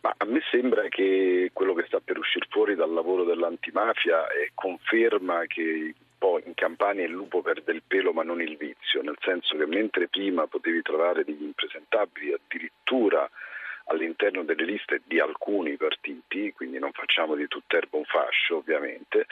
Ma 0.00 0.14
a 0.16 0.24
me 0.24 0.40
sembra 0.50 0.86
che 0.88 1.50
quello 1.52 1.74
che 1.74 1.84
sta 1.88 1.98
per 1.98 2.16
uscire 2.16 2.46
fuori 2.48 2.76
dal 2.76 2.92
lavoro 2.92 3.24
dell'antimafia 3.24 4.28
è 4.28 4.50
conferma 4.54 5.46
che 5.46 5.94
poi 6.16 6.42
in 6.46 6.54
Campania 6.54 7.04
il 7.04 7.10
lupo 7.10 7.42
perde 7.42 7.72
il 7.72 7.82
pelo 7.86 8.12
ma 8.12 8.22
non 8.22 8.40
il 8.40 8.56
vizio, 8.56 9.02
nel 9.02 9.18
senso 9.20 9.56
che 9.56 9.66
mentre 9.66 10.08
prima 10.08 10.46
potevi 10.46 10.82
trovare 10.82 11.24
degli 11.24 11.42
impresentabili 11.42 12.32
addirittura 12.32 13.28
all'interno 13.86 14.42
delle 14.42 14.64
liste 14.64 15.02
di 15.04 15.20
alcuni 15.20 15.76
partiti, 15.76 16.52
quindi 16.52 16.78
non 16.78 16.92
facciamo 16.92 17.34
di 17.34 17.46
tutt'erba 17.46 17.96
un 17.96 18.04
fascio 18.04 18.56
ovviamente. 18.56 19.26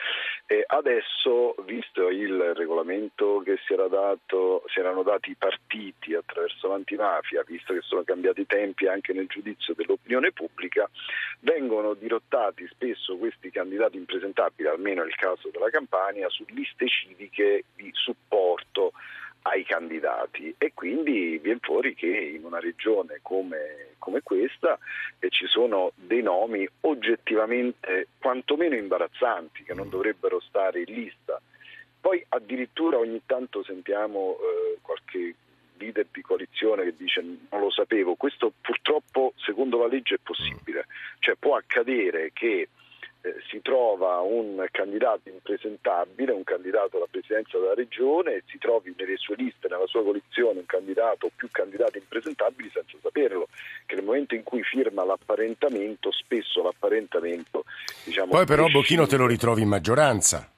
E 0.46 0.64
adesso, 0.66 1.54
visto 1.64 2.08
il 2.08 2.54
regolamento 2.54 3.42
che 3.44 3.58
si, 3.66 3.72
era 3.72 3.88
dato, 3.88 4.62
si 4.66 4.78
erano 4.78 5.02
dati 5.02 5.30
i 5.30 5.36
partiti 5.36 6.14
attraverso 6.14 6.68
l'antimafia, 6.68 7.42
visto 7.46 7.72
che 7.72 7.80
sono 7.82 8.02
cambiati 8.04 8.42
i 8.42 8.46
tempi 8.46 8.86
anche 8.86 9.12
nel 9.12 9.26
giudizio 9.26 9.74
dell'opinione 9.74 10.32
pubblica, 10.32 10.88
vengono 11.40 11.94
dirottati 11.94 12.66
spesso 12.68 13.16
questi 13.16 13.50
candidati 13.50 13.96
impresentabili, 13.96 14.68
almeno 14.68 15.02
nel 15.02 15.14
caso 15.16 15.48
della 15.50 15.70
Campania, 15.70 16.28
su 16.28 16.44
liste 16.48 16.86
civiche 16.88 17.64
di 17.74 17.90
supporto 17.92 18.92
ai 19.46 19.64
candidati. 19.64 20.54
E 20.58 20.72
quindi 20.74 21.38
viene 21.38 21.58
fuori 21.60 21.94
che 21.94 22.06
in 22.06 22.44
una 22.44 22.60
regione 22.60 23.18
come, 23.22 23.94
come 23.98 24.20
questa 24.22 24.78
eh, 25.18 25.28
ci 25.30 25.46
sono 25.46 25.92
dei 25.94 26.22
nomi 26.22 26.66
oggettivamente 26.82 28.08
quantomeno 28.18 28.74
imbarazzanti 28.74 29.64
che 29.64 29.74
non 29.74 29.88
dovrebbero 29.88 30.40
stare 30.40 30.80
in 30.86 30.94
lista. 30.94 31.40
Poi 32.00 32.24
addirittura 32.28 32.98
ogni 32.98 33.22
tanto 33.24 33.62
sentiamo 33.62 34.36
eh, 34.36 34.78
qualche 34.82 35.34
leader 35.78 36.06
di 36.10 36.22
coalizione 36.22 36.84
che 36.84 36.94
dice 36.96 37.22
non 37.22 37.60
lo 37.60 37.70
sapevo, 37.70 38.14
questo 38.14 38.52
purtroppo 38.60 39.32
secondo 39.36 39.78
la 39.78 39.86
legge 39.86 40.16
è 40.16 40.18
possibile, 40.22 40.86
cioè 41.18 41.34
può 41.34 41.56
accadere 41.56 42.30
che 42.32 42.68
eh, 43.24 43.36
si 43.48 43.62
trova 43.62 44.20
un 44.20 44.66
candidato 44.70 45.30
impresentabile, 45.30 46.30
un 46.32 46.44
candidato 46.44 46.98
alla 46.98 47.08
presidenza 47.10 47.58
della 47.58 47.72
regione 47.72 48.34
e 48.34 48.42
si 48.46 48.58
trovi 48.58 48.94
nelle 48.98 49.16
sue 49.16 49.36
liste, 49.36 49.66
nella 49.66 49.86
sua 49.86 50.02
coalizione 50.02 50.58
un 50.58 50.66
candidato 50.66 51.26
o 51.26 51.30
più 51.34 51.48
candidati 51.50 51.96
impresentabili 51.96 52.70
senza 52.70 52.98
saperlo, 53.00 53.48
che 53.86 53.94
nel 53.94 54.04
momento 54.04 54.34
in 54.34 54.42
cui 54.42 54.62
firma 54.62 55.04
l'apparentamento, 55.04 56.12
spesso 56.12 56.62
l'apparentamento 56.62 57.64
diciamo, 58.04 58.32
Poi 58.32 58.44
però 58.44 58.68
Bocchino 58.68 59.06
te 59.06 59.16
lo 59.16 59.26
ritrovi 59.26 59.62
in 59.62 59.68
maggioranza. 59.68 60.53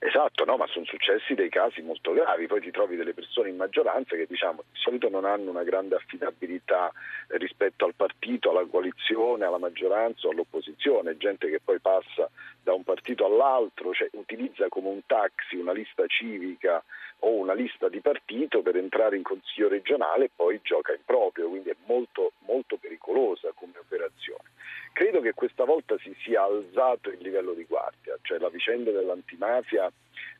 Esatto, 0.00 0.44
no, 0.44 0.56
ma 0.56 0.66
sono 0.68 0.84
successi 0.84 1.34
dei 1.34 1.48
casi 1.48 1.82
molto 1.82 2.12
gravi, 2.12 2.46
poi 2.46 2.60
ti 2.60 2.70
trovi 2.70 2.94
delle 2.94 3.14
persone 3.14 3.48
in 3.48 3.56
maggioranza 3.56 4.14
che 4.14 4.26
diciamo 4.28 4.62
di 4.70 4.78
solito 4.78 5.08
non 5.08 5.24
hanno 5.24 5.50
una 5.50 5.64
grande 5.64 5.96
affidabilità 5.96 6.92
rispetto 7.28 7.84
al 7.84 7.94
partito, 7.96 8.50
alla 8.50 8.64
coalizione, 8.64 9.44
alla 9.44 9.58
maggioranza 9.58 10.28
o 10.28 10.30
all'opposizione, 10.30 11.16
gente 11.16 11.50
che 11.50 11.58
poi 11.58 11.80
passa 11.80 12.30
da 12.62 12.74
un 12.74 12.84
partito 12.84 13.26
all'altro, 13.26 13.92
cioè 13.92 14.08
utilizza 14.12 14.68
come 14.68 14.88
un 14.88 15.00
taxi 15.04 15.56
una 15.56 15.72
lista 15.72 16.06
civica 16.06 16.80
o 17.20 17.30
una 17.30 17.54
lista 17.54 17.88
di 17.88 18.00
partito 18.00 18.62
per 18.62 18.76
entrare 18.76 19.16
in 19.16 19.24
consiglio 19.24 19.68
regionale 19.68 20.26
e 20.26 20.30
poi 20.34 20.60
gioca 20.62 20.92
in 20.92 21.02
proprio, 21.04 21.48
quindi 21.48 21.70
è 21.70 21.76
molto, 21.86 22.32
molto 22.46 22.76
pericolosa 22.76 23.50
come 23.52 23.72
operazione. 23.76 24.50
Credo 24.98 25.20
che 25.20 25.32
questa 25.32 25.62
volta 25.62 25.96
si 25.98 26.12
sia 26.24 26.42
alzato 26.42 27.10
il 27.10 27.18
livello 27.20 27.52
di 27.52 27.62
guardia, 27.62 28.18
cioè 28.22 28.40
la 28.40 28.48
vicenda 28.48 28.90
dell'antimafia 28.90 29.88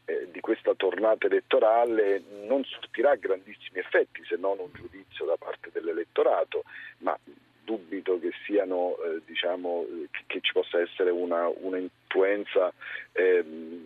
eh, 0.04 0.26
di 0.32 0.40
questa 0.40 0.74
tornata 0.74 1.28
elettorale 1.28 2.20
non 2.42 2.64
sortirà 2.64 3.14
grandissimi 3.14 3.78
effetti 3.78 4.20
se 4.24 4.34
non 4.34 4.58
un 4.58 4.70
giudizio 4.72 5.26
da 5.26 5.36
parte 5.36 5.70
dell'elettorato, 5.72 6.64
ma 6.98 7.16
dubito 7.62 8.18
che, 8.18 8.32
siano, 8.44 8.96
eh, 9.00 9.20
diciamo, 9.24 9.86
che, 10.10 10.22
che, 10.26 10.40
ci 10.40 10.52
possa 10.52 10.80
essere 10.80 11.10
una, 11.10 11.46
una 11.60 11.78
influenza 11.78 12.72
ehm, 13.12 13.84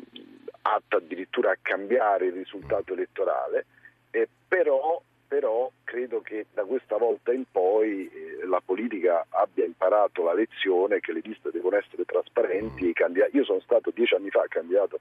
atta 0.62 0.97
addirittura 0.97 1.50
a 1.50 1.59
cambiare 1.61 2.29
il 2.29 2.33
risultato 2.33 2.95
elettorale, 2.95 3.67
eh, 4.11 4.26
però 4.49 5.02
però 5.33 5.71
credo 5.83 6.21
che 6.21 6.45
da 6.53 6.65
questa 6.65 6.99
volta 6.99 7.33
in 7.33 7.45
poi 7.51 8.07
eh, 8.07 8.47
la 8.47 8.61
politica 8.62 9.25
abbia 9.31 9.65
imparato 9.65 10.23
la 10.23 10.35
lezione 10.35 11.01
che 11.01 11.15
le 11.15 11.23
liste 11.25 11.49
devono 11.51 11.77
essere 11.77 12.05
trasparenti. 12.05 12.93
Io 13.33 13.45
sono 13.45 13.61
stato 13.61 13.91
dieci 13.95 14.12
anni 14.12 14.29
fa 14.29 14.45
candidato 14.47 15.01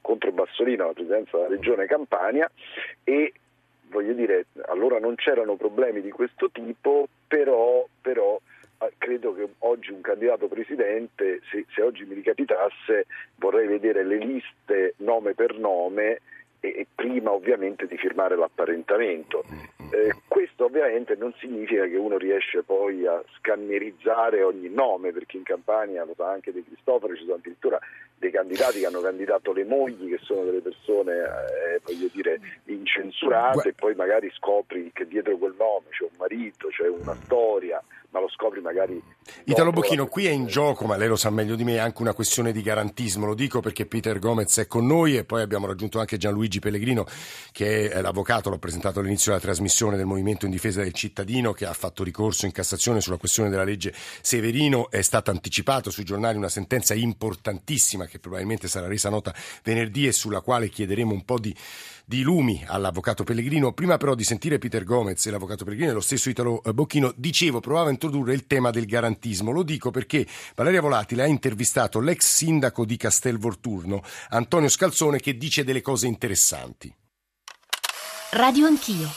contro 0.00 0.30
Bassolino 0.30 0.84
alla 0.84 0.92
presidenza 0.92 1.36
della 1.36 1.48
regione 1.48 1.86
Campania 1.86 2.48
e 3.02 3.32
voglio 3.88 4.12
dire, 4.12 4.46
allora 4.66 5.00
non 5.00 5.16
c'erano 5.16 5.56
problemi 5.56 6.02
di 6.02 6.12
questo 6.12 6.48
tipo, 6.48 7.08
però, 7.26 7.84
però 8.00 8.40
eh, 8.78 8.92
credo 8.96 9.34
che 9.34 9.48
oggi 9.58 9.90
un 9.90 10.02
candidato 10.02 10.46
presidente, 10.46 11.40
se, 11.50 11.66
se, 11.74 11.82
oggi 11.82 12.04
mi 12.04 12.14
ricapitasse, 12.14 13.06
vorrei 13.38 13.66
vedere 13.66 14.04
le 14.04 14.18
liste 14.18 14.94
nome 14.98 15.34
per 15.34 15.58
nome 15.58 16.20
e, 16.62 16.86
prima 16.94 17.32
ovviamente 17.32 17.86
di 17.86 17.96
firmare 17.96 18.36
l'apparentamento. 18.36 19.44
Eh, 19.90 20.14
questo 20.28 20.66
ovviamente 20.66 21.16
non 21.16 21.34
significa 21.38 21.84
che 21.86 21.96
uno 21.96 22.16
riesce 22.16 22.62
poi 22.62 23.04
a 23.04 23.22
scannerizzare 23.36 24.42
ogni 24.42 24.70
nome, 24.70 25.12
perché 25.12 25.36
in 25.36 25.42
Campania, 25.42 26.04
lo 26.04 26.14
sa 26.16 26.30
anche 26.30 26.52
De 26.52 26.64
Cristoforo, 26.64 27.14
ci 27.14 27.24
sono 27.24 27.34
addirittura 27.34 27.78
dei 28.16 28.30
candidati 28.30 28.78
che 28.78 28.86
hanno 28.86 29.00
candidato 29.00 29.52
le 29.52 29.64
mogli, 29.64 30.08
che 30.08 30.18
sono 30.22 30.44
delle 30.44 30.60
persone, 30.60 31.16
eh, 31.16 31.80
voglio 31.84 32.08
dire, 32.12 32.40
incensurate, 32.66 33.70
e 33.70 33.72
poi 33.74 33.94
magari 33.94 34.30
scopri 34.30 34.92
che 34.94 35.06
dietro 35.06 35.36
quel 35.36 35.54
nome 35.58 35.86
c'è 35.90 36.04
un 36.04 36.16
marito, 36.16 36.68
c'è 36.68 36.88
una 36.88 37.14
storia 37.24 37.82
ma 38.12 38.20
lo 38.20 38.28
scopri 38.28 38.60
magari. 38.60 39.02
Italo 39.44 39.70
Bocchino, 39.70 40.06
qui 40.06 40.26
è 40.26 40.30
in 40.30 40.46
gioco, 40.46 40.84
ma 40.84 40.96
lei 40.96 41.08
lo 41.08 41.16
sa 41.16 41.30
meglio 41.30 41.56
di 41.56 41.64
me, 41.64 41.78
anche 41.78 42.02
una 42.02 42.12
questione 42.12 42.52
di 42.52 42.60
garantismo. 42.60 43.24
Lo 43.24 43.34
dico 43.34 43.60
perché 43.60 43.86
Peter 43.86 44.18
Gomez 44.18 44.58
è 44.58 44.66
con 44.66 44.86
noi 44.86 45.16
e 45.16 45.24
poi 45.24 45.40
abbiamo 45.40 45.66
raggiunto 45.66 45.98
anche 45.98 46.18
Gianluigi 46.18 46.58
Pellegrino, 46.58 47.06
che 47.52 47.90
è 47.90 48.00
l'avvocato, 48.02 48.50
l'ho 48.50 48.58
presentato 48.58 49.00
all'inizio 49.00 49.32
della 49.32 49.42
trasmissione 49.42 49.96
del 49.96 50.04
Movimento 50.04 50.44
in 50.44 50.50
difesa 50.50 50.82
del 50.82 50.92
cittadino, 50.92 51.52
che 51.52 51.64
ha 51.64 51.72
fatto 51.72 52.04
ricorso 52.04 52.44
in 52.44 52.52
Cassazione 52.52 53.00
sulla 53.00 53.16
questione 53.16 53.48
della 53.48 53.64
legge 53.64 53.94
Severino. 53.94 54.90
È 54.90 55.00
stata 55.00 55.30
anticipato 55.30 55.90
sui 55.90 56.04
giornali 56.04 56.36
una 56.36 56.50
sentenza 56.50 56.92
importantissima 56.92 58.04
che 58.04 58.18
probabilmente 58.18 58.68
sarà 58.68 58.88
resa 58.88 59.08
nota 59.08 59.34
venerdì 59.64 60.06
e 60.06 60.12
sulla 60.12 60.42
quale 60.42 60.68
chiederemo 60.68 61.12
un 61.12 61.24
po' 61.24 61.38
di 61.38 61.56
di 62.12 62.20
lumi 62.20 62.62
all'avvocato 62.68 63.24
Pellegrino. 63.24 63.72
Prima 63.72 63.96
però 63.96 64.14
di 64.14 64.22
sentire 64.22 64.58
Peter 64.58 64.84
Gomez 64.84 65.24
e 65.24 65.30
l'avvocato 65.30 65.64
Pellegrino 65.64 65.92
e 65.92 65.94
lo 65.94 66.00
stesso 66.00 66.28
Italo 66.28 66.62
eh, 66.62 66.74
Bocchino, 66.74 67.10
dicevo, 67.16 67.60
provavo 67.60 67.88
a 67.88 67.90
introdurre 67.90 68.34
il 68.34 68.46
tema 68.46 68.70
del 68.70 68.84
garantismo. 68.84 69.50
Lo 69.50 69.62
dico 69.62 69.90
perché 69.90 70.26
Valeria 70.54 70.82
Volatile 70.82 71.22
ha 71.22 71.26
intervistato 71.26 72.00
l'ex 72.00 72.26
sindaco 72.26 72.84
di 72.84 72.98
Castelvolturno, 72.98 74.02
Antonio 74.28 74.68
Scalzone, 74.68 75.20
che 75.20 75.38
dice 75.38 75.64
delle 75.64 75.80
cose 75.80 76.06
interessanti. 76.06 76.94
Radio 78.32 78.66
Anch'io. 78.66 79.08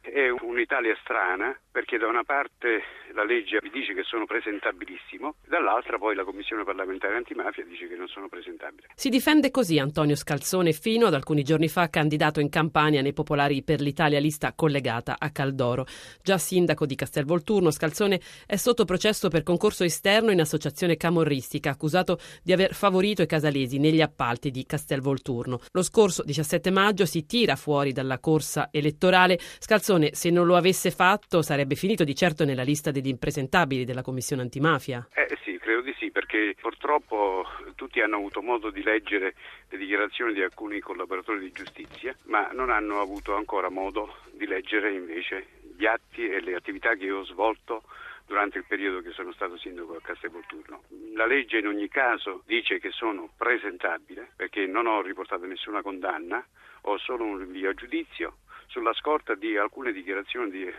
È 0.00 0.28
un'Italia 0.30 0.96
strana 1.02 1.54
perché 1.70 1.98
da 1.98 2.06
una 2.06 2.24
parte 2.24 2.82
la 3.12 3.24
legge 3.24 3.58
vi 3.60 3.70
dice 3.70 3.92
che 3.92 4.04
sono 4.04 4.24
presentabilissimo, 4.24 5.34
dall'altra 5.62 5.96
poi 5.96 6.16
la 6.16 6.24
Commissione 6.24 6.64
parlamentare 6.64 7.14
antimafia 7.14 7.64
dice 7.64 7.86
che 7.86 7.94
non 7.94 8.08
sono 8.08 8.28
presentabili. 8.28 8.88
Si 8.94 9.08
difende 9.08 9.50
così 9.52 9.78
Antonio 9.78 10.16
Scalzone 10.16 10.72
fino 10.72 11.06
ad 11.06 11.14
alcuni 11.14 11.44
giorni 11.44 11.68
fa 11.68 11.88
candidato 11.88 12.40
in 12.40 12.48
campagna 12.48 13.00
nei 13.00 13.12
popolari 13.12 13.62
per 13.62 13.80
l'Italia 13.80 14.18
lista 14.18 14.52
collegata 14.54 15.16
a 15.18 15.30
Caldoro. 15.30 15.86
Già 16.20 16.36
sindaco 16.36 16.84
di 16.84 16.96
Castelvolturno, 16.96 17.70
Scalzone 17.70 18.20
è 18.44 18.56
sotto 18.56 18.84
processo 18.84 19.28
per 19.28 19.44
concorso 19.44 19.84
esterno 19.84 20.32
in 20.32 20.40
associazione 20.40 20.96
camorristica, 20.96 21.70
accusato 21.70 22.18
di 22.42 22.52
aver 22.52 22.74
favorito 22.74 23.22
i 23.22 23.26
casalesi 23.26 23.78
negli 23.78 24.00
appalti 24.00 24.50
di 24.50 24.66
Castelvolturno. 24.66 25.60
Lo 25.70 25.82
scorso 25.82 26.24
17 26.24 26.70
maggio 26.70 27.06
si 27.06 27.24
tira 27.24 27.54
fuori 27.54 27.92
dalla 27.92 28.18
corsa 28.18 28.68
elettorale. 28.72 29.38
Scalzone, 29.58 30.10
se 30.14 30.30
non 30.30 30.46
lo 30.46 30.56
avesse 30.56 30.90
fatto, 30.90 31.40
sarebbe 31.40 31.76
finito 31.76 32.02
di 32.02 32.14
certo 32.14 32.44
nella 32.44 32.64
lista 32.64 32.90
degli 32.90 33.08
impresentabili 33.08 33.84
della 33.84 34.02
Commissione 34.02 34.42
antimafia? 34.42 35.06
Eh 35.14 35.36
sì, 35.44 35.58
purtroppo 36.60 37.46
tutti 37.74 38.00
hanno 38.00 38.16
avuto 38.16 38.42
modo 38.42 38.70
di 38.70 38.82
leggere 38.82 39.34
le 39.68 39.78
dichiarazioni 39.78 40.32
di 40.32 40.42
alcuni 40.42 40.80
collaboratori 40.80 41.40
di 41.40 41.52
giustizia, 41.52 42.14
ma 42.24 42.50
non 42.52 42.70
hanno 42.70 43.00
avuto 43.00 43.34
ancora 43.34 43.68
modo 43.68 44.16
di 44.32 44.46
leggere 44.46 44.92
invece 44.92 45.60
gli 45.76 45.86
atti 45.86 46.28
e 46.28 46.40
le 46.40 46.54
attività 46.54 46.94
che 46.94 47.04
io 47.04 47.18
ho 47.18 47.24
svolto 47.24 47.82
durante 48.26 48.58
il 48.58 48.64
periodo 48.66 49.00
che 49.00 49.10
sono 49.10 49.32
stato 49.32 49.56
sindaco 49.58 49.96
a 49.96 50.00
Castelvolturno. 50.00 50.82
La 51.14 51.26
legge 51.26 51.58
in 51.58 51.66
ogni 51.66 51.88
caso 51.88 52.42
dice 52.46 52.78
che 52.78 52.90
sono 52.90 53.30
presentabile 53.36 54.32
perché 54.36 54.66
non 54.66 54.86
ho 54.86 55.02
riportato 55.02 55.44
nessuna 55.46 55.82
condanna, 55.82 56.44
ho 56.82 56.98
solo 56.98 57.24
un 57.24 57.38
rinvio 57.38 57.70
a 57.70 57.74
giudizio 57.74 58.36
sulla 58.72 58.94
scorta 58.94 59.34
di 59.34 59.58
alcune 59.58 59.92
dichiarazioni 59.92 60.50
di 60.50 60.64
eh, 60.64 60.74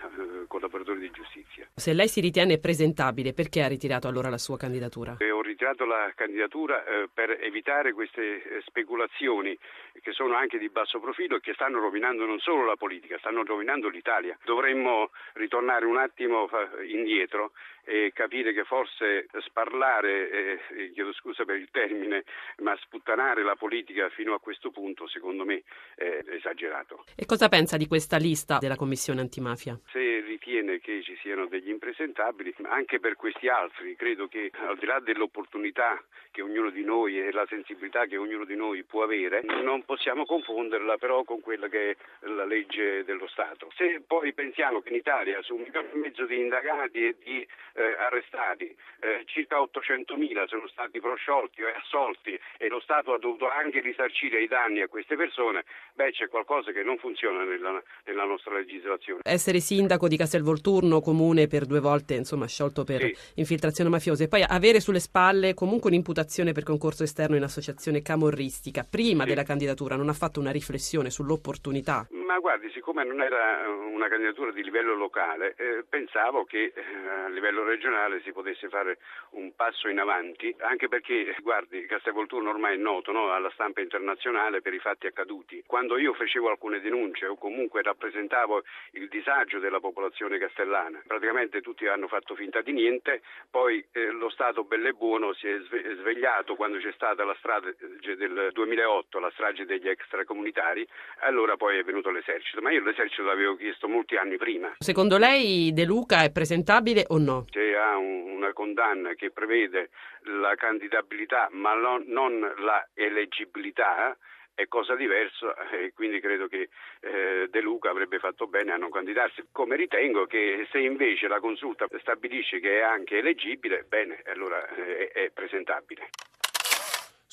collaboratori 0.47 1.00
di 1.00 1.12
giustizia. 1.12 1.67
Se 1.75 1.93
lei 1.93 2.07
si 2.07 2.21
ritiene 2.21 2.57
presentabile, 2.57 3.33
perché 3.33 3.62
ha 3.62 3.67
ritirato 3.67 4.07
allora 4.07 4.29
la 4.29 4.39
sua 4.39 4.57
candidatura? 4.57 5.17
Eh, 5.19 5.29
ho 5.29 5.41
ritirato 5.41 5.85
la 5.85 6.12
candidatura 6.15 6.83
eh, 6.83 7.07
per 7.13 7.38
evitare 7.39 7.93
queste 7.93 8.41
eh, 8.41 8.62
speculazioni 8.65 9.55
che 10.01 10.12
sono 10.12 10.33
anche 10.33 10.57
di 10.57 10.69
basso 10.69 11.00
profilo 11.00 11.35
e 11.35 11.39
che 11.39 11.53
stanno 11.53 11.79
rovinando 11.79 12.25
non 12.25 12.39
solo 12.39 12.65
la 12.65 12.75
politica, 12.75 13.19
stanno 13.19 13.43
rovinando 13.43 13.89
l'Italia. 13.89 14.35
Dovremmo 14.43 15.12
ritornare 15.33 15.85
un 15.85 15.97
attimo 15.97 16.50
indietro 16.85 17.51
e 17.84 18.12
capire 18.13 18.54
che 18.54 18.63
forse 18.63 19.28
sparlare, 19.42 20.30
eh, 20.30 20.92
chiedo 20.94 21.13
scusa 21.13 21.44
per 21.46 21.58
il 21.58 21.70
termine, 21.72 22.24
ma 22.58 22.75
sputtanare 22.78 23.44
la 23.44 23.56
politica 23.56 24.10
fino 24.10 24.34
a 24.34 24.40
questo 24.40 24.72
punto 24.72 25.08
secondo 25.08 25.46
me 25.46 25.63
è 25.96 26.24
esagerato. 26.30 27.04
E 27.16 27.25
cosa 27.25 27.50
pensa 27.50 27.78
di 27.78 27.88
questa 27.88 28.18
lista 28.18 28.58
della 28.60 28.75
Commissione 28.75 29.22
antimafia? 29.22 29.80
Se 29.92 30.22
ritiene 30.22 30.80
che 30.80 31.02
ci 31.04 31.18
siano 31.22 31.48
degli 31.48 31.70
impresentabili, 31.70 32.56
anche 32.63 33.00
per 33.00 33.16
questi 33.16 33.48
altri, 33.48 33.96
credo 33.96 34.28
che 34.28 34.52
al 34.54 34.78
di 34.78 34.86
là 34.86 35.00
dell'opportunità 35.00 36.02
che 36.32 36.42
ognuno 36.42 36.72
di 36.72 36.84
noi 36.84 37.20
e 37.20 37.32
la 37.32 37.46
sensibilità 37.48 38.06
che 38.06 38.18
ognuno 38.18 38.44
di 38.44 38.56
noi 38.56 38.84
può 38.84 39.04
avere, 39.04 39.44
non 39.44 39.84
possiamo 39.86 40.25
confonderla 40.25 40.98
però 40.98 41.24
con 41.24 41.42
quella 41.42 41.68
che 41.68 41.92
è 41.92 41.96
la 42.22 42.46
legge 42.46 43.04
dello 43.04 43.28
Stato. 43.28 43.70
Se 43.75 44.02
poi 44.06 44.34
pensiamo 44.34 44.82
che 44.82 44.90
in 44.90 44.96
Italia 44.96 45.42
su 45.44 45.54
un 45.54 45.62
milione 45.62 45.92
e 45.92 45.98
mezzo 45.98 46.25
di 46.25 46.40
indagati 46.40 47.06
e 47.06 47.16
di 47.24 47.48
eh, 47.74 47.96
arrestati, 47.98 48.75
eh, 49.00 49.24
circa 49.25 49.58
800.000 49.58 50.48
sono 50.48 50.68
stati 50.68 51.00
prosciolti 51.00 51.62
e 51.62 51.74
assolti 51.75 52.39
e 52.58 52.68
lo 52.68 52.80
Stato 52.80 53.13
ha 53.13 53.20
dovuto 53.20 53.50
anche 53.50 53.82
risarcire 53.82 54.42
i 54.42 54.48
danni 54.48 54.82
a 54.82 54.88
queste 54.88 55.15
persone, 55.15 55.63
beh 55.94 56.12
c'è 56.12 56.27
qualcosa 56.27 56.72
che 56.72 56.84
non 56.84 56.98
funziona 56.98 57.44
nella, 57.44 57.82
nella 58.06 58.25
nostra 58.25 58.56
legislazione. 58.56 59.22
Essere 59.24 59.60
sindaco 59.60 60.08
di 60.08 60.18
Castelvolturno, 60.18 61.01
comune 61.01 61.48
per 61.48 61.65
due 61.65 61.80
volte 61.80 62.15
insomma, 62.15 62.48
sciolto 62.48 62.84
per 62.84 63.01
sì. 63.01 63.15
infiltrazione 63.36 63.89
mafiosa 63.89 64.24
e 64.24 64.27
poi 64.27 64.44
avere 64.48 64.80
sulle 64.80 65.00
spalle 65.00 65.53
comunque 65.53 65.89
un'imputazione 65.89 66.51
per 66.51 66.63
concorso 66.63 67.03
esterno 67.03 67.36
in 67.36 67.44
associazione 67.44 68.01
camorristica 68.01 68.86
prima 68.89 69.24
sì. 69.24 69.30
della 69.30 69.44
candidatura, 69.44 69.96
non 69.96 70.10
ha 70.10 70.13
fatto 70.13 70.39
una 70.39 70.51
riflessione 70.51 71.10
sull'opportunità? 71.10 72.08
Ma 72.12 72.39
guardi, 72.39 72.70
siccome 72.72 73.03
non 73.03 73.22
era 73.22 73.68
una 73.68 74.08
candidatura 74.08 74.51
di 74.51 74.63
livello 74.63 74.96
locale, 74.96 75.56
eh, 75.58 75.84
pensavo 75.88 76.46
che 76.46 76.74
eh, 76.75 77.08
a 77.25 77.30
livello 77.30 77.62
regionale 77.63 78.22
si 78.22 78.32
potesse 78.32 78.70
fare 78.70 78.98
un 79.32 79.55
passo 79.55 79.88
in 79.88 80.00
avanti, 80.00 80.53
anche 80.60 80.88
perché, 80.88 81.36
guardi, 81.41 81.86
Castelvolturno 81.86 82.50
ormai 82.50 82.75
è 82.75 82.77
noto 82.77 83.12
no, 83.12 83.32
alla 83.32 83.51
stampa 83.51 83.82
internazionale 83.82 84.62
per 84.62 84.74
i 84.74 84.79
fatti 84.79 85.08
accaduti. 85.08 85.63
Quando 85.65 85.98
io 85.98 86.13
facevo 86.13 86.50
alcune 86.50 86.82
denunce 86.82 87.25
o 87.25 87.38
comunque 87.38 87.82
rappresentavo 87.82 88.63
il 88.91 89.08
disagio 89.08 89.60
della 89.60 89.79
popolazione 89.79 90.38
castellana, 90.38 91.01
praticamente 91.05 91.62
tutti 91.62 91.88
hanno 91.88 92.08
fatto 92.08 92.36
finta 92.36 92.62
di 92.62 92.72
niente, 92.72 93.22
poi 93.50 93.84
eh, 93.91 94.12
lo 94.12 94.29
Stato 94.29 94.63
bello 94.63 94.88
e 94.88 94.93
buono 94.93 95.34
si 95.34 95.48
è 95.48 95.60
svegliato 96.00 96.55
quando 96.55 96.79
c'è 96.79 96.91
stata 96.93 97.24
la 97.24 97.36
strage 97.38 97.75
del 98.15 98.50
2008, 98.51 99.20
la 99.20 99.32
strage 99.34 99.65
degli 99.65 99.88
extracomunitari, 99.88 100.88
allora 101.20 101.55
poi 101.55 101.77
è 101.77 101.84
venuto 101.84 102.10
l'esercito, 102.10 102.62
ma 102.62 102.72
io 102.72 102.84
l'esercito 102.84 103.24
l'avevo 103.24 103.55
chiesto 103.55 103.88
molti 103.88 104.15
anni 104.15 104.38
prima. 104.38 104.74
Secondo 104.79 105.17
lei 105.17 105.72
De 105.74 105.86
Luca 105.86 106.24
è 106.24 106.32
presentabile 106.32 107.05
o 107.10 107.17
no? 107.17 107.46
Se 107.53 107.77
ha 107.77 107.98
un, 107.98 108.31
una 108.31 108.51
condanna 108.51 109.13
che 109.13 109.29
prevede 109.29 109.91
la 110.24 110.55
candidabilità 110.55 111.50
ma 111.51 111.75
non, 111.75 112.03
non 112.07 112.39
la 112.57 112.89
eleggibilità, 112.95 114.17
è 114.55 114.67
cosa 114.67 114.95
diversa 114.95 115.69
e 115.69 115.93
quindi 115.93 116.19
credo 116.19 116.48
che 116.48 116.69
eh, 117.01 117.48
De 117.50 117.62
Luca 117.62 117.89
avrebbe 117.89 118.17
fatto 118.19 118.48
bene 118.48 118.72
a 118.72 118.77
non 118.77 118.89
candidarsi. 118.89 119.48
Come 119.51 119.75
ritengo 119.75 120.25
che 120.25 120.67
se 120.72 120.79
invece 120.79 121.27
la 121.27 121.39
consulta 121.39 121.88
stabilisce 122.00 122.60
che 122.60 122.79
è 122.79 122.81
anche 122.81 123.17
eleggibile, 123.17 123.86
bene, 123.88 124.22
allora 124.25 124.67
eh, 124.75 125.10
è 125.10 125.29
presentabile. 125.31 126.10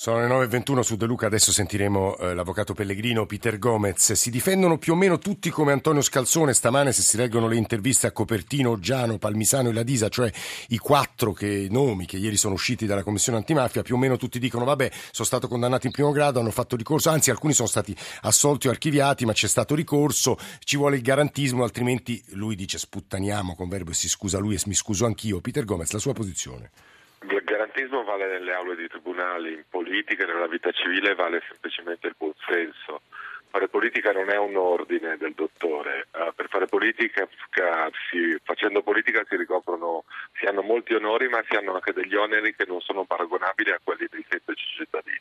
Sono 0.02 0.18
le 0.18 0.28
9.21 0.28 0.80
su 0.80 0.96
De 0.96 1.04
Luca, 1.04 1.26
adesso 1.26 1.52
sentiremo 1.52 2.16
eh, 2.16 2.32
l'avvocato 2.32 2.72
Pellegrino, 2.72 3.26
Peter 3.26 3.58
Gomez. 3.58 4.12
Si 4.12 4.30
difendono 4.30 4.78
più 4.78 4.94
o 4.94 4.96
meno 4.96 5.18
tutti 5.18 5.50
come 5.50 5.72
Antonio 5.72 6.00
Scalzone 6.00 6.54
stamane, 6.54 6.90
se 6.92 7.02
si 7.02 7.18
leggono 7.18 7.48
le 7.48 7.56
interviste 7.56 8.06
a 8.06 8.10
Copertino, 8.10 8.78
Giano, 8.78 9.18
Palmisano 9.18 9.68
e 9.68 9.74
Ladisa, 9.74 10.08
cioè 10.08 10.32
i 10.68 10.78
quattro 10.78 11.34
che, 11.34 11.66
nomi 11.68 12.06
che 12.06 12.16
ieri 12.16 12.38
sono 12.38 12.54
usciti 12.54 12.86
dalla 12.86 13.02
Commissione 13.02 13.36
antimafia, 13.36 13.82
più 13.82 13.96
o 13.96 13.98
meno 13.98 14.16
tutti 14.16 14.38
dicono 14.38 14.64
vabbè, 14.64 14.90
sono 15.10 15.26
stato 15.26 15.48
condannato 15.48 15.84
in 15.84 15.92
primo 15.92 16.12
grado, 16.12 16.40
hanno 16.40 16.50
fatto 16.50 16.76
ricorso, 16.76 17.10
anzi 17.10 17.30
alcuni 17.30 17.52
sono 17.52 17.68
stati 17.68 17.94
assolti 18.22 18.68
o 18.68 18.70
archiviati, 18.70 19.26
ma 19.26 19.34
c'è 19.34 19.48
stato 19.48 19.74
ricorso, 19.74 20.38
ci 20.60 20.78
vuole 20.78 20.96
il 20.96 21.02
garantismo, 21.02 21.62
altrimenti 21.62 22.24
lui 22.28 22.54
dice 22.54 22.78
sputtaniamo 22.78 23.54
con 23.54 23.68
verbo 23.68 23.90
e 23.90 23.94
si 23.94 24.08
scusa 24.08 24.38
lui 24.38 24.54
e 24.54 24.60
mi 24.64 24.72
scuso 24.72 25.04
anch'io. 25.04 25.42
Peter 25.42 25.66
Gomez, 25.66 25.90
la 25.90 25.98
sua 25.98 26.14
posizione. 26.14 26.70
Garantismo 27.60 28.04
vale 28.04 28.26
nelle 28.26 28.54
aule 28.54 28.74
di 28.74 28.88
tribunali, 28.88 29.52
in 29.52 29.64
politica, 29.68 30.24
nella 30.24 30.46
vita 30.46 30.70
civile 30.72 31.14
vale 31.14 31.42
semplicemente 31.46 32.06
il 32.06 32.14
buon 32.16 32.32
senso. 32.48 33.02
Fare 33.50 33.68
politica 33.68 34.12
non 34.12 34.30
è 34.30 34.38
un 34.38 34.56
ordine 34.56 35.18
del 35.18 35.34
dottore, 35.34 36.06
uh, 36.12 36.32
per 36.34 36.48
fare 36.48 36.64
politica 36.64 37.28
si, 38.08 38.34
facendo 38.42 38.80
politica 38.80 39.26
si 39.28 39.36
ricoprono, 39.36 40.04
si 40.38 40.46
hanno 40.46 40.62
molti 40.62 40.94
onori 40.94 41.28
ma 41.28 41.44
si 41.46 41.54
hanno 41.54 41.74
anche 41.74 41.92
degli 41.92 42.14
oneri 42.14 42.56
che 42.56 42.64
non 42.66 42.80
sono 42.80 43.04
paragonabili 43.04 43.72
a 43.72 43.80
quelli 43.84 44.06
dei 44.08 44.24
semplici 44.26 44.64
cittadini. 44.78 45.20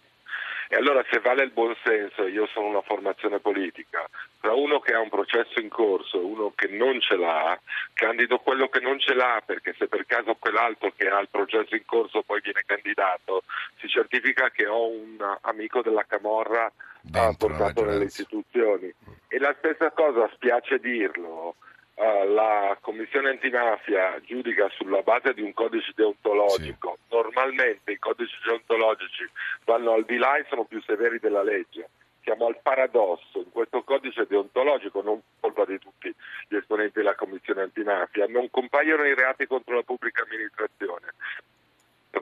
E 0.71 0.75
allora 0.75 1.03
se 1.09 1.19
vale 1.19 1.43
il 1.43 1.49
buon 1.49 1.75
senso, 1.83 2.27
io 2.27 2.45
sono 2.53 2.67
una 2.67 2.83
formazione 2.83 3.39
politica, 3.39 4.07
tra 4.39 4.53
uno 4.53 4.79
che 4.79 4.93
ha 4.93 4.99
un 4.99 5.09
processo 5.09 5.59
in 5.59 5.67
corso 5.67 6.17
e 6.17 6.23
uno 6.23 6.53
che 6.55 6.67
non 6.67 7.01
ce 7.01 7.15
l'ha, 7.15 7.59
candido 7.93 8.37
quello 8.37 8.69
che 8.69 8.79
non 8.79 8.99
ce 8.99 9.15
l'ha 9.15 9.41
perché 9.43 9.73
se 9.79 9.87
per 9.87 10.05
caso 10.05 10.35
quell'altro 10.35 10.93
che 10.95 11.09
ha 11.09 11.19
il 11.21 11.27
processo 11.31 11.73
in 11.73 11.85
corso 11.85 12.21
poi 12.21 12.41
viene 12.41 12.61
candidato, 12.67 13.41
si 13.79 13.87
certifica 13.87 14.51
che 14.51 14.67
ho 14.67 14.87
un 14.89 15.17
amico 15.41 15.81
della 15.81 16.05
Camorra 16.07 16.71
Dentro 17.01 17.47
portato 17.47 17.83
nelle 17.83 18.05
istituzioni. 18.05 18.93
E 19.27 19.39
la 19.39 19.55
stessa 19.57 19.89
cosa, 19.89 20.29
spiace 20.33 20.77
dirlo, 20.77 21.55
la 21.99 22.77
commissione 22.79 23.29
antimafia 23.29 24.19
giudica 24.23 24.69
sulla 24.69 25.01
base 25.01 25.33
di 25.33 25.41
un 25.41 25.53
codice 25.53 25.91
deontologico, 25.95 26.97
sì. 26.97 27.15
normalmente 27.15 27.91
i 27.91 27.99
codici 27.99 28.35
deontologici 28.45 29.29
vanno 29.65 29.93
al 29.93 30.05
di 30.05 30.17
là 30.17 30.37
e 30.37 30.45
sono 30.47 30.63
più 30.63 30.81
severi 30.81 31.19
della 31.19 31.43
legge. 31.43 31.89
Siamo 32.23 32.45
al 32.47 32.59
paradosso, 32.61 33.39
in 33.39 33.51
questo 33.51 33.81
codice 33.83 34.25
deontologico, 34.27 35.01
non 35.01 35.21
colpa 35.39 35.65
di 35.65 35.77
tutti 35.79 36.13
gli 36.47 36.55
esponenti 36.55 36.99
della 36.99 37.15
commissione 37.15 37.63
antimafia, 37.63 38.27
non 38.27 38.49
compaiono 38.49 39.03
i 39.03 39.15
reati 39.15 39.45
contro 39.45 39.75
la 39.75 39.83
pubblica 39.83 40.23
amministrazione. 40.23 41.07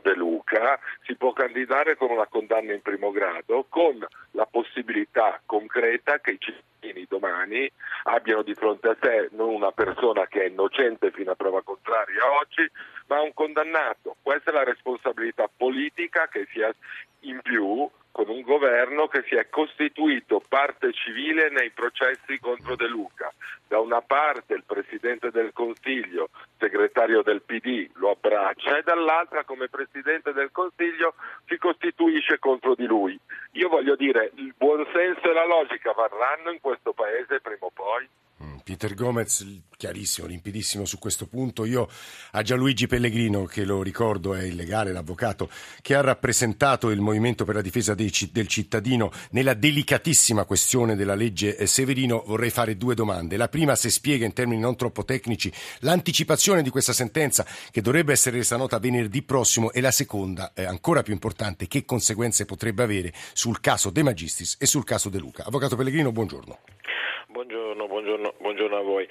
De 0.01 0.15
Luca 0.15 0.79
si 1.03 1.15
può 1.15 1.33
candidare 1.33 1.95
con 1.97 2.11
una 2.11 2.27
condanna 2.27 2.73
in 2.73 2.81
primo 2.81 3.11
grado 3.11 3.65
con 3.67 4.05
la 4.31 4.45
possibilità 4.45 5.41
concreta 5.45 6.19
che 6.19 6.31
i 6.31 6.37
cittadini 6.39 6.76
domani 7.07 7.69
abbiano 8.03 8.41
di 8.41 8.53
fronte 8.53 8.89
a 8.89 8.97
sé 9.01 9.29
non 9.31 9.49
una 9.49 9.71
persona 9.71 10.27
che 10.27 10.43
è 10.43 10.47
innocente 10.47 11.11
fino 11.11 11.31
a 11.31 11.35
prova 11.35 11.61
contraria 11.63 12.31
oggi, 12.39 12.69
ma 13.07 13.21
un 13.21 13.33
condannato. 13.33 14.15
Questa 14.21 14.51
è 14.51 14.53
la 14.53 14.63
responsabilità 14.63 15.49
politica 15.55 16.27
che 16.27 16.47
si 16.51 16.61
ha 16.61 16.73
in 17.21 17.41
più 17.41 17.89
con 18.11 18.29
un 18.29 18.41
governo 18.41 19.07
che 19.07 19.23
si 19.27 19.35
è 19.35 19.47
costituito 19.49 20.41
parte 20.47 20.91
civile 20.93 21.49
nei 21.49 21.69
processi 21.71 22.39
contro 22.39 22.75
De 22.75 22.87
Luca. 22.87 23.31
Da 23.67 23.79
una 23.79 24.01
parte 24.01 24.53
il 24.53 24.63
Presidente 24.65 25.29
del 25.29 25.51
Consiglio, 25.53 26.29
segretario 26.57 27.21
del 27.21 27.41
PD, 27.41 27.89
lo 27.95 28.11
abbraccia 28.11 28.77
e 28.77 28.83
dall'altra 28.83 29.43
come 29.43 29.67
Presidente 29.67 30.33
del 30.33 30.51
Consiglio 30.51 31.15
si 31.45 31.57
costituisce 31.57 32.39
contro 32.39 32.75
di 32.75 32.85
lui. 32.85 33.19
Io 33.51 33.69
voglio 33.69 33.95
dire, 33.95 34.31
il 34.35 34.53
buonsenso 34.57 35.29
e 35.29 35.33
la 35.33 35.45
logica 35.45 35.91
varranno 35.91 36.51
in 36.51 36.61
questo 36.61 36.93
Paese 36.93 37.39
prima 37.39 37.65
o 37.65 37.71
poi? 37.71 38.07
Peter 38.67 38.93
Gomez, 38.95 39.45
chiarissimo, 39.77 40.27
limpidissimo 40.27 40.83
su 40.83 40.99
questo 40.99 41.25
punto. 41.25 41.63
Io 41.63 41.87
a 42.31 42.41
Gianluigi 42.41 42.85
Pellegrino, 42.85 43.45
che 43.45 43.63
lo 43.63 43.81
ricordo 43.81 44.35
è 44.35 44.43
il 44.43 44.55
legale, 44.55 44.91
l'avvocato, 44.91 45.49
che 45.81 45.95
ha 45.95 46.01
rappresentato 46.01 46.89
il 46.89 46.99
Movimento 46.99 47.45
per 47.45 47.55
la 47.55 47.61
difesa 47.61 47.93
del 47.93 48.11
cittadino 48.11 49.09
nella 49.31 49.53
delicatissima 49.53 50.43
questione 50.43 50.97
della 50.97 51.15
legge 51.15 51.55
eh, 51.55 51.65
Severino, 51.65 52.25
vorrei 52.27 52.49
fare 52.49 52.75
due 52.75 52.93
domande. 52.93 53.37
La 53.37 53.47
prima, 53.47 53.73
se 53.77 53.89
spiega 53.89 54.25
in 54.25 54.33
termini 54.33 54.59
non 54.59 54.75
troppo 54.75 55.05
tecnici 55.05 55.49
l'anticipazione 55.79 56.61
di 56.61 56.69
questa 56.69 56.91
sentenza 56.91 57.45
che 57.71 57.79
dovrebbe 57.79 58.11
essere 58.11 58.35
resa 58.35 58.57
nota 58.57 58.79
venerdì 58.79 59.21
prossimo 59.21 59.71
e 59.71 59.79
la 59.79 59.91
seconda, 59.91 60.51
eh, 60.53 60.65
ancora 60.65 61.03
più 61.03 61.13
importante, 61.13 61.69
che 61.69 61.85
conseguenze 61.85 62.43
potrebbe 62.43 62.83
avere 62.83 63.13
sul 63.31 63.61
caso 63.61 63.91
De 63.91 64.03
Magistris 64.03 64.57
e 64.59 64.65
sul 64.65 64.83
caso 64.83 65.07
De 65.07 65.19
Luca. 65.19 65.45
Avvocato 65.45 65.77
Pellegrino, 65.77 66.11
buongiorno. 66.11 66.59
Buongiorno, 67.37 67.85
buongiorno, 67.85 68.33
buongiorno 68.39 68.77
a 68.77 68.81
voi. 68.81 69.07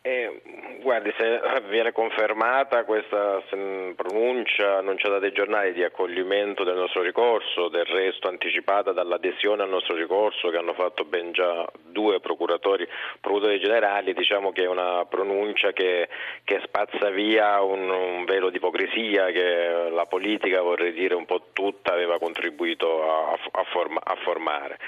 Eh, 0.00 0.40
guardi, 0.80 1.12
se 1.18 1.40
viene 1.68 1.92
confermata 1.92 2.84
questa 2.84 3.42
pronuncia 3.94 4.78
annunciata 4.78 5.18
dai 5.18 5.32
giornali 5.32 5.74
di 5.74 5.82
accoglimento 5.84 6.64
del 6.64 6.76
nostro 6.76 7.02
ricorso, 7.02 7.68
del 7.68 7.84
resto 7.84 8.28
anticipata 8.28 8.92
dall'adesione 8.92 9.62
al 9.62 9.68
nostro 9.68 9.94
ricorso 9.94 10.48
che 10.48 10.56
hanno 10.56 10.72
fatto 10.72 11.04
ben 11.04 11.32
già 11.32 11.68
due 11.84 12.18
procuratori, 12.20 12.88
procuratori 13.20 13.60
generali, 13.60 14.14
diciamo 14.14 14.52
che 14.52 14.62
è 14.62 14.68
una 14.68 15.04
pronuncia 15.04 15.72
che, 15.72 16.08
che 16.44 16.62
spazza 16.64 17.10
via 17.10 17.60
un, 17.60 17.90
un, 17.90 18.24
velo 18.24 18.48
di 18.48 18.56
ipocrisia 18.56 19.26
che 19.26 19.90
la 19.90 20.06
politica, 20.06 20.62
vorrei 20.62 20.94
dire 20.94 21.14
un 21.14 21.26
po' 21.26 21.48
tutta, 21.52 21.92
aveva 21.92 22.18
contribuito 22.18 23.02
a, 23.02 23.32
a, 23.32 23.64
forma, 23.64 24.00
a 24.02 24.14
formare. 24.22 24.78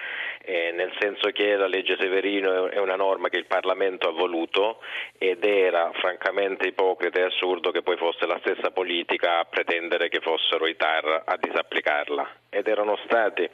Eh, 0.40 0.72
nel 0.72 0.92
senso 0.98 1.30
che 1.30 1.56
la 1.56 1.66
legge 1.66 1.96
Severino 1.98 2.68
è 2.68 2.78
una 2.78 2.96
norma 2.96 3.28
che 3.28 3.38
il 3.38 3.46
Parlamento 3.46 4.08
ha 4.08 4.12
voluto 4.12 4.80
ed 5.18 5.44
era 5.44 5.90
francamente 5.94 6.68
ipocrita 6.68 7.20
e 7.20 7.24
assurdo 7.24 7.70
che 7.70 7.82
poi 7.82 7.96
fosse 7.96 8.26
la 8.26 8.38
stessa 8.40 8.70
politica 8.70 9.40
a 9.40 9.44
pretendere 9.44 10.08
che 10.08 10.20
fossero 10.20 10.66
i 10.66 10.76
TAR 10.76 11.22
a 11.24 11.36
disapplicarla. 11.36 12.30
Ed 12.50 12.66
erano 12.66 12.96
stati 13.04 13.48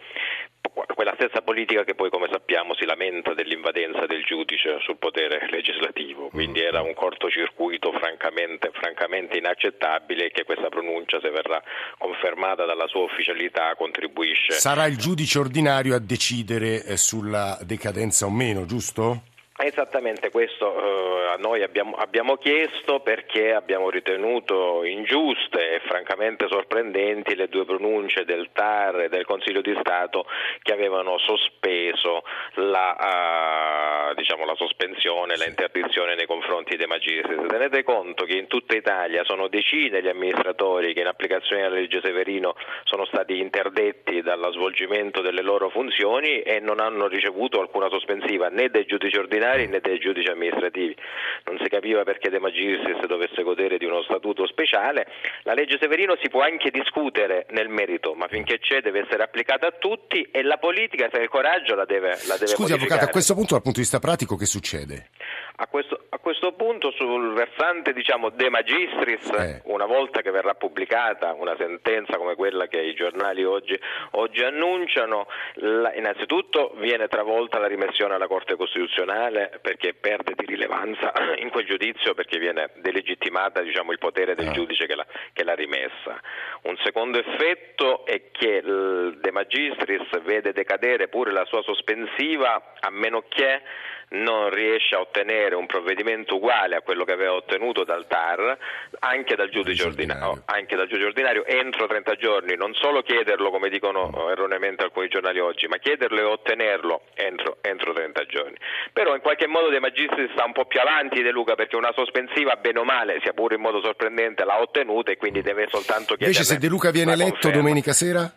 quella 0.95 1.15
stessa 1.15 1.43
politica 1.43 1.85
che 1.85 1.95
poi, 1.95 2.11
come 2.11 2.29
sappiamo, 2.31 2.75
si 2.75 2.85
lamenta 2.85 3.35
dell'invadenza 3.35 4.07
del 4.07 4.25
giudice 4.25 4.79
sul 4.81 4.97
potere 4.97 5.47
legislativo. 5.51 6.29
Quindi 6.29 6.61
era 6.61 6.83
un 6.83 6.95
cortocircuito 6.95 7.93
francamente, 7.93 8.71
francamente 8.73 9.39
inaccettabile 9.39 10.31
che 10.31 10.45
questa 10.45 10.69
pronuncia, 10.69 11.21
se 11.21 11.31
verrà 11.31 11.63
confermata 11.99 12.65
dalla 12.65 12.87
sua 12.87 13.03
ufficialità, 13.03 13.75
contribuisce. 13.77 14.53
Sarà 14.53 14.87
il 14.87 14.97
giudice 14.97 15.39
ordinario 15.39 15.95
a 15.95 16.01
decidere 16.01 16.85
eh, 16.85 16.97
sulla 16.97 17.59
decadenza 17.63 18.27
o 18.27 18.31
meno, 18.31 18.65
giusto? 18.67 19.33
Esattamente 19.57 20.31
questo 20.31 20.67
eh, 20.67 21.37
noi 21.39 21.63
abbiamo, 21.63 21.95
abbiamo, 21.95 22.37
chiesto 22.39 22.99
perché 22.99 23.55
abbiamo 23.55 23.89
ritenuto 23.89 24.83
ingiuste 24.83 25.77
e 25.77 25.81
francamente 25.87 26.49
sorprendenti 26.49 27.37
le 27.37 27.47
due 27.47 27.65
pronunce 27.65 28.25
del 28.25 28.49
TAR 28.53 29.03
e 29.03 29.09
del 29.09 29.25
Consiglio 29.25 29.61
di 29.61 29.73
Stato 29.79 30.27
che 30.61 30.73
avevano 30.73 31.19
sospeso 31.19 32.25
la, 32.55 34.09
uh, 34.11 34.15
diciamo, 34.17 34.45
la 34.45 34.57
sospensione, 34.57 35.37
la 35.37 35.47
interdizione 35.47 36.17
nei 36.17 36.27
confronti 36.27 36.75
dei 36.75 36.89
magistrati. 36.89 37.47
Tenete 37.47 37.85
conto 37.85 38.25
che 38.25 38.35
in 38.35 38.49
tutta 38.49 38.75
Italia 38.75 39.23
sono 39.23 39.47
decine 39.47 40.03
gli 40.03 40.09
amministratori 40.09 40.93
che 40.93 41.01
in 41.03 41.07
applicazione 41.07 41.63
della 41.63 41.77
legge 41.77 42.01
Severino 42.03 42.57
sono 42.83 43.05
stati 43.05 43.39
interdetti 43.39 44.21
dallo 44.21 44.51
svolgimento 44.51 45.21
delle 45.21 45.43
loro 45.43 45.69
funzioni 45.69 46.41
e 46.41 46.59
non 46.59 46.81
hanno 46.81 47.07
ricevuto 47.07 47.61
alcuna 47.61 47.89
sospensiva 47.89 48.49
né 48.49 48.69
dai 48.69 48.85
giudici 48.85 49.17
ordinari 49.17 49.43
disciplinari 49.45 49.67
né 49.67 49.81
dei 49.81 49.99
giudici 49.99 50.31
amministrativi. 50.31 50.97
Non 51.45 51.59
si 51.63 51.69
capiva 51.69 52.03
perché 52.05 52.31
De 52.31 52.41
Magistris 52.41 53.05
dovesse 53.07 53.43
godere 53.43 53.77
di 53.77 53.85
uno 53.85 54.03
statuto 54.03 54.47
speciale. 54.47 55.07
La 55.43 55.53
legge 55.53 55.77
Severino 55.79 56.17
si 56.21 56.29
può 56.29 56.43
anche 56.43 56.71
discutere 56.71 57.47
nel 57.51 57.69
merito, 57.69 58.15
ma 58.15 58.27
finché 58.29 58.59
c'è 58.59 58.81
deve 58.81 59.01
essere 59.01 59.23
applicata 59.23 59.67
a 59.67 59.73
tutti 59.79 60.23
e 60.31 60.43
la 60.43 60.57
politica, 60.57 61.09
se 61.13 61.19
ha 61.19 61.23
il 61.23 61.29
coraggio, 61.29 61.75
la 61.75 61.85
deve, 61.85 62.19
la 62.27 62.35
deve 62.35 62.47
Scusi, 62.47 62.73
avvocato, 62.73 63.05
a 63.05 63.09
questo 63.09 63.35
punto, 63.35 63.55
dal 63.55 63.63
punto 63.63 63.79
di 63.79 63.85
vista 63.85 63.99
pratico, 63.99 64.37
che 64.37 64.47
succede? 64.47 65.11
A 65.57 65.69
questo, 65.69 66.07
a 66.09 66.19
questo 66.19 66.53
punto, 66.55 66.91
sul 66.91 67.33
versante 67.33 67.93
diciamo, 67.93 68.31
De 68.31 68.51
Magistris, 68.51 69.31
eh. 69.31 69.61
una 69.67 69.87
volta 69.87 70.21
che 70.21 70.33
verrà 70.33 70.55
pubblicata 70.55 71.33
una 71.33 71.55
sentenza 71.57 72.17
come 72.17 72.35
quella 72.35 72.67
che 72.67 72.81
i 72.81 72.93
giornali 72.93 73.45
oggi, 73.45 73.79
oggi 74.13 74.43
annunciano, 74.43 75.29
la, 75.55 75.95
innanzitutto 75.95 76.75
viene 76.79 77.07
travolta 77.07 77.61
la 77.61 77.69
rimessione 77.69 78.15
alla 78.15 78.27
Corte 78.27 78.57
Costituzionale 78.57 79.61
perché 79.63 79.95
perde 79.95 80.33
di 80.35 80.45
rilevanza 80.45 81.13
in 81.39 81.51
quel 81.51 81.67
giudizio 81.67 82.15
perché 82.15 82.41
viene 82.41 82.71
delegittimata 82.79 83.61
diciamo, 83.61 83.93
il 83.93 83.99
potere 83.99 84.35
del 84.35 84.49
ah. 84.49 84.53
giudice 84.53 84.87
che 84.87 84.97
l'ha, 84.97 85.07
che 85.33 85.45
l'ha, 85.45 85.55
rimessa. 85.55 86.21
Un 86.63 86.77
secondo 86.83 87.21
effetto 87.21 88.05
è 88.07 88.33
che 88.33 88.61
il 88.65 89.19
De 89.21 89.31
Magistris 89.31 90.21
vede 90.23 90.53
decadere 90.53 91.07
pure 91.07 91.31
la 91.31 91.45
sua 91.45 91.63
sospensiva 91.63 92.73
a 92.81 92.91
meno 92.91 93.23
che 93.29 93.63
non 94.11 94.51
riesce 94.51 94.95
a 94.95 95.01
ottenere 95.01 95.55
un 95.55 95.67
provvedimento 95.67 96.37
uguale 96.37 96.77
a 96.77 96.81
quello 96.81 97.05
che 97.05 97.13
aveva 97.13 97.35
ottenuto 97.35 97.85
dal 97.85 98.07
TAR 98.07 98.57
anche 99.01 99.35
dal 99.35 99.51
giudice, 99.51 99.85
ordinario, 99.85 100.43
anche 100.47 100.77
dal 100.77 100.87
giudice 100.87 101.07
ordinario 101.07 101.45
entro 101.45 101.87
30 101.87 102.15
giorni, 102.17 102.57
non 102.57 102.75
solo 102.75 103.03
chiederlo 103.03 103.51
come 103.51 103.69
dicono 103.69 104.11
mm. 104.11 104.31
erroneamente 104.31 104.85
alcuni 104.85 105.09
giornali 105.09 105.41
oggi, 105.41 105.67
ma 105.67 105.79
chiederlo 105.79 106.21
e 106.21 106.25
ottenerlo 106.25 107.03
entro, 107.15 107.59
entro 107.61 107.93
30 107.93 108.25
giorni. 108.27 108.57
Però 108.93 109.15
in 109.15 109.21
qualche 109.21 109.47
modo 109.47 109.69
De 109.69 109.81
Magistris 109.81 110.33
sta 110.33 110.45
un 110.45 110.53
po' 110.53 110.67
più 110.67 110.81
avanti 110.81 111.23
De 111.23 111.31
Luca 111.31 111.55
perché 111.55 111.77
una 111.77 111.93
sospensiva 111.95 112.57
bene 112.57 112.79
o 112.79 112.85
male, 112.85 113.19
sia 113.23 113.33
pure 113.33 113.57
in 113.57 113.61
modo 113.61 113.81
sorprendente, 113.81 114.45
l'ha 114.45 114.61
ottenuta 114.61 115.11
e 115.11 115.17
quindi 115.17 115.43
deve 115.43 115.67
soltanto 115.71 116.15
chiedere. 116.15 116.31
Invece 116.31 116.45
se 116.45 116.59
De 116.59 116.69
Luca 116.69 116.91
viene 116.91 117.13
eletto 117.13 117.51
domenica 117.51 117.93
sera? 117.93 118.31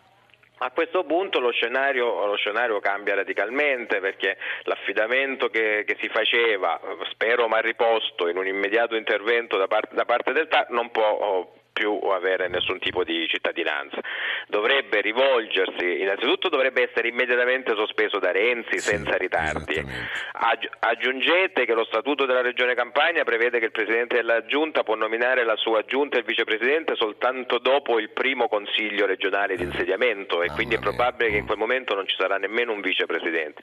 A 0.60 0.72
questo 0.72 1.04
punto 1.04 1.40
lo 1.40 1.52
scenario, 1.52 2.26
lo 2.26 2.36
scenario, 2.36 2.80
cambia 2.80 3.14
radicalmente 3.14 4.00
perché 4.00 4.38
l'affidamento 4.64 5.50
che, 5.50 5.84
che, 5.86 5.98
si 6.00 6.10
faceva, 6.10 6.80
spero 7.12 7.48
ma 7.48 7.60
riposto, 7.60 8.28
in 8.28 8.38
un 8.38 8.48
immediato 8.48 8.96
intervento 8.96 9.58
da 9.58 9.68
parte, 9.68 9.94
da 9.94 10.06
parte 10.06 10.34
del 10.34 10.48
TAR 10.48 10.70
non 10.70 10.90
può 10.90 11.48
più 11.78 12.00
avere 12.10 12.48
nessun 12.48 12.80
tipo 12.80 13.04
di 13.04 13.28
cittadinanza. 13.28 14.00
Dovrebbe 14.48 15.00
rivolgersi, 15.02 16.02
innanzitutto 16.02 16.50
dovrebbe 16.50 16.90
essere 16.90 17.10
immediatamente 17.10 17.76
sospeso 17.76 18.18
da 18.18 18.32
Renzi 18.32 18.80
sì, 18.80 18.90
senza 18.90 19.16
ritardi. 19.16 19.86
Aggi- 20.32 20.70
aggiungete 20.80 21.66
che 21.66 21.74
lo 21.74 21.86
statuto 21.86 22.26
della 22.26 22.42
Regione 22.42 22.74
Campania 22.74 23.24
prevede 23.24 23.60
che 23.60 23.66
il 23.66 23.72
Presidente 23.72 24.16
della 24.16 24.44
Giunta 24.46 24.84
può 24.84 24.96
nominare 24.96 25.44
la 25.44 25.56
sua 25.56 25.84
Giunta 25.86 26.18
e 26.18 26.22
il 26.22 26.26
Vicepresidente 26.26 26.96
soltanto 26.96 27.60
dopo 27.60 28.00
il 28.00 28.10
primo 28.10 28.48
Consiglio 28.48 29.06
regionale 29.06 29.56
di 29.56 29.62
eh. 29.62 29.68
insediamento 29.68 30.42
e 30.42 30.50
quindi 30.50 30.76
è 30.76 30.80
probabile 30.80 31.30
che 31.30 31.38
in 31.38 31.46
quel 31.46 31.60
momento 31.60 31.94
non 31.94 32.08
ci 32.08 32.16
sarà 32.18 32.38
nemmeno 32.38 32.72
un 32.72 32.82
Vicepresidente. 32.82 33.62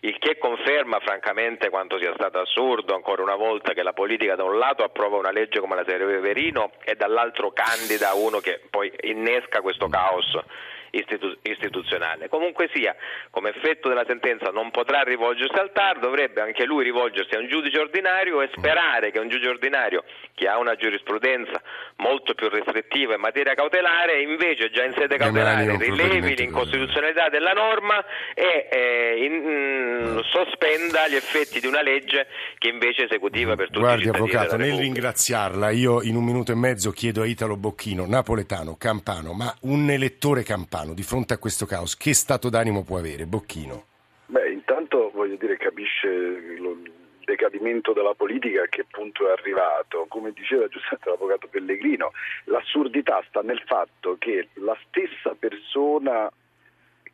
Il 0.00 0.16
che 0.18 0.38
conferma 0.38 1.00
francamente 1.00 1.70
quanto 1.70 1.98
sia 1.98 2.12
stato 2.14 2.38
assurdo 2.38 2.94
ancora 2.94 3.22
una 3.22 3.34
volta 3.34 3.72
che 3.72 3.82
la 3.82 3.92
politica 3.92 4.36
da 4.36 4.44
un 4.44 4.56
lato 4.58 4.84
approva 4.84 5.16
una 5.16 5.32
legge 5.32 5.58
come 5.58 5.74
la 5.74 5.84
Severino 5.84 6.70
e 6.84 6.94
dall'altro 6.94 7.47
candida 7.52 8.14
uno 8.14 8.38
che 8.40 8.60
poi 8.70 8.92
innesca 9.02 9.60
questo 9.60 9.88
caos 9.88 10.38
istitu- 10.90 11.38
istituzionale. 11.42 12.28
Comunque 12.28 12.70
sia, 12.72 12.94
come 13.30 13.50
effetto 13.50 13.88
della 13.88 14.04
sentenza 14.06 14.50
non 14.50 14.70
potrà 14.70 15.02
rivolgersi 15.02 15.58
al 15.58 15.72
TAR, 15.72 15.98
dovrebbe 15.98 16.40
anche 16.40 16.64
lui 16.64 16.84
rivolgersi 16.84 17.34
a 17.34 17.38
un 17.38 17.48
giudice 17.48 17.78
ordinario 17.78 18.40
e 18.42 18.50
sperare 18.56 19.10
che 19.10 19.18
un 19.18 19.28
giudice 19.28 19.48
ordinario 19.48 20.04
che 20.34 20.46
ha 20.46 20.58
una 20.58 20.76
giurisprudenza 20.76 21.60
molto 21.96 22.34
più 22.34 22.48
restrittiva 22.48 23.14
in 23.14 23.20
materia 23.20 23.54
cautelare, 23.54 24.22
invece 24.22 24.70
già 24.70 24.84
in 24.84 24.94
sede 24.96 25.16
cautelare 25.16 25.76
rilevi 25.76 26.36
l'incostituzionalità 26.36 27.28
della 27.28 27.52
norma 27.52 28.04
e 28.34 28.68
eh, 28.70 29.24
in, 29.24 29.32
mm, 29.34 30.18
sospenda 30.30 31.08
gli 31.08 31.16
effetti 31.16 31.60
di 31.60 31.66
una 31.66 31.82
legge 31.82 32.26
che 32.58 32.68
invece 32.68 33.02
è 33.02 33.04
esecutiva 33.06 33.56
per 33.56 33.66
tutti 33.66 33.80
Guardi, 33.80 34.02
i 34.02 34.04
cittadini 34.06 34.30
avvocato, 34.30 34.56
nel 34.56 34.78
ringraziarla, 34.78 35.70
io 35.70 36.02
in 36.02 36.14
un 36.14 36.24
minuto 36.24 36.52
e 36.52 36.54
mezzo 36.54 36.90
chiedo 36.92 37.22
a 37.22 37.26
Italo 37.26 37.56
Bocchino, 37.56 38.06
napoletano, 38.06 38.76
campano, 38.76 39.32
ma 39.32 39.52
un 39.62 39.90
elettore 39.90 40.42
campano 40.42 40.77
Campano 40.78 40.94
di 40.94 41.02
fronte 41.02 41.34
a 41.34 41.38
questo 41.38 41.66
caos, 41.66 41.96
che 41.96 42.14
stato 42.14 42.48
d'animo 42.48 42.84
può 42.84 42.98
avere? 42.98 43.26
Bocchino. 43.26 43.86
Beh, 44.26 44.52
intanto 44.52 45.10
voglio 45.12 45.34
dire, 45.34 45.56
capisce 45.56 46.06
il 46.06 46.92
decadimento 47.24 47.92
della 47.92 48.14
politica 48.14 48.62
a 48.62 48.66
che 48.68 48.84
punto 48.88 49.26
è 49.26 49.32
arrivato. 49.32 50.06
Come 50.08 50.30
diceva 50.30 50.68
giustamente 50.68 51.10
l'avvocato 51.10 51.48
Pellegrino, 51.48 52.12
l'assurdità 52.44 53.24
sta 53.26 53.40
nel 53.40 53.60
fatto 53.66 54.14
che 54.20 54.50
la 54.54 54.76
stessa 54.86 55.34
persona 55.36 56.30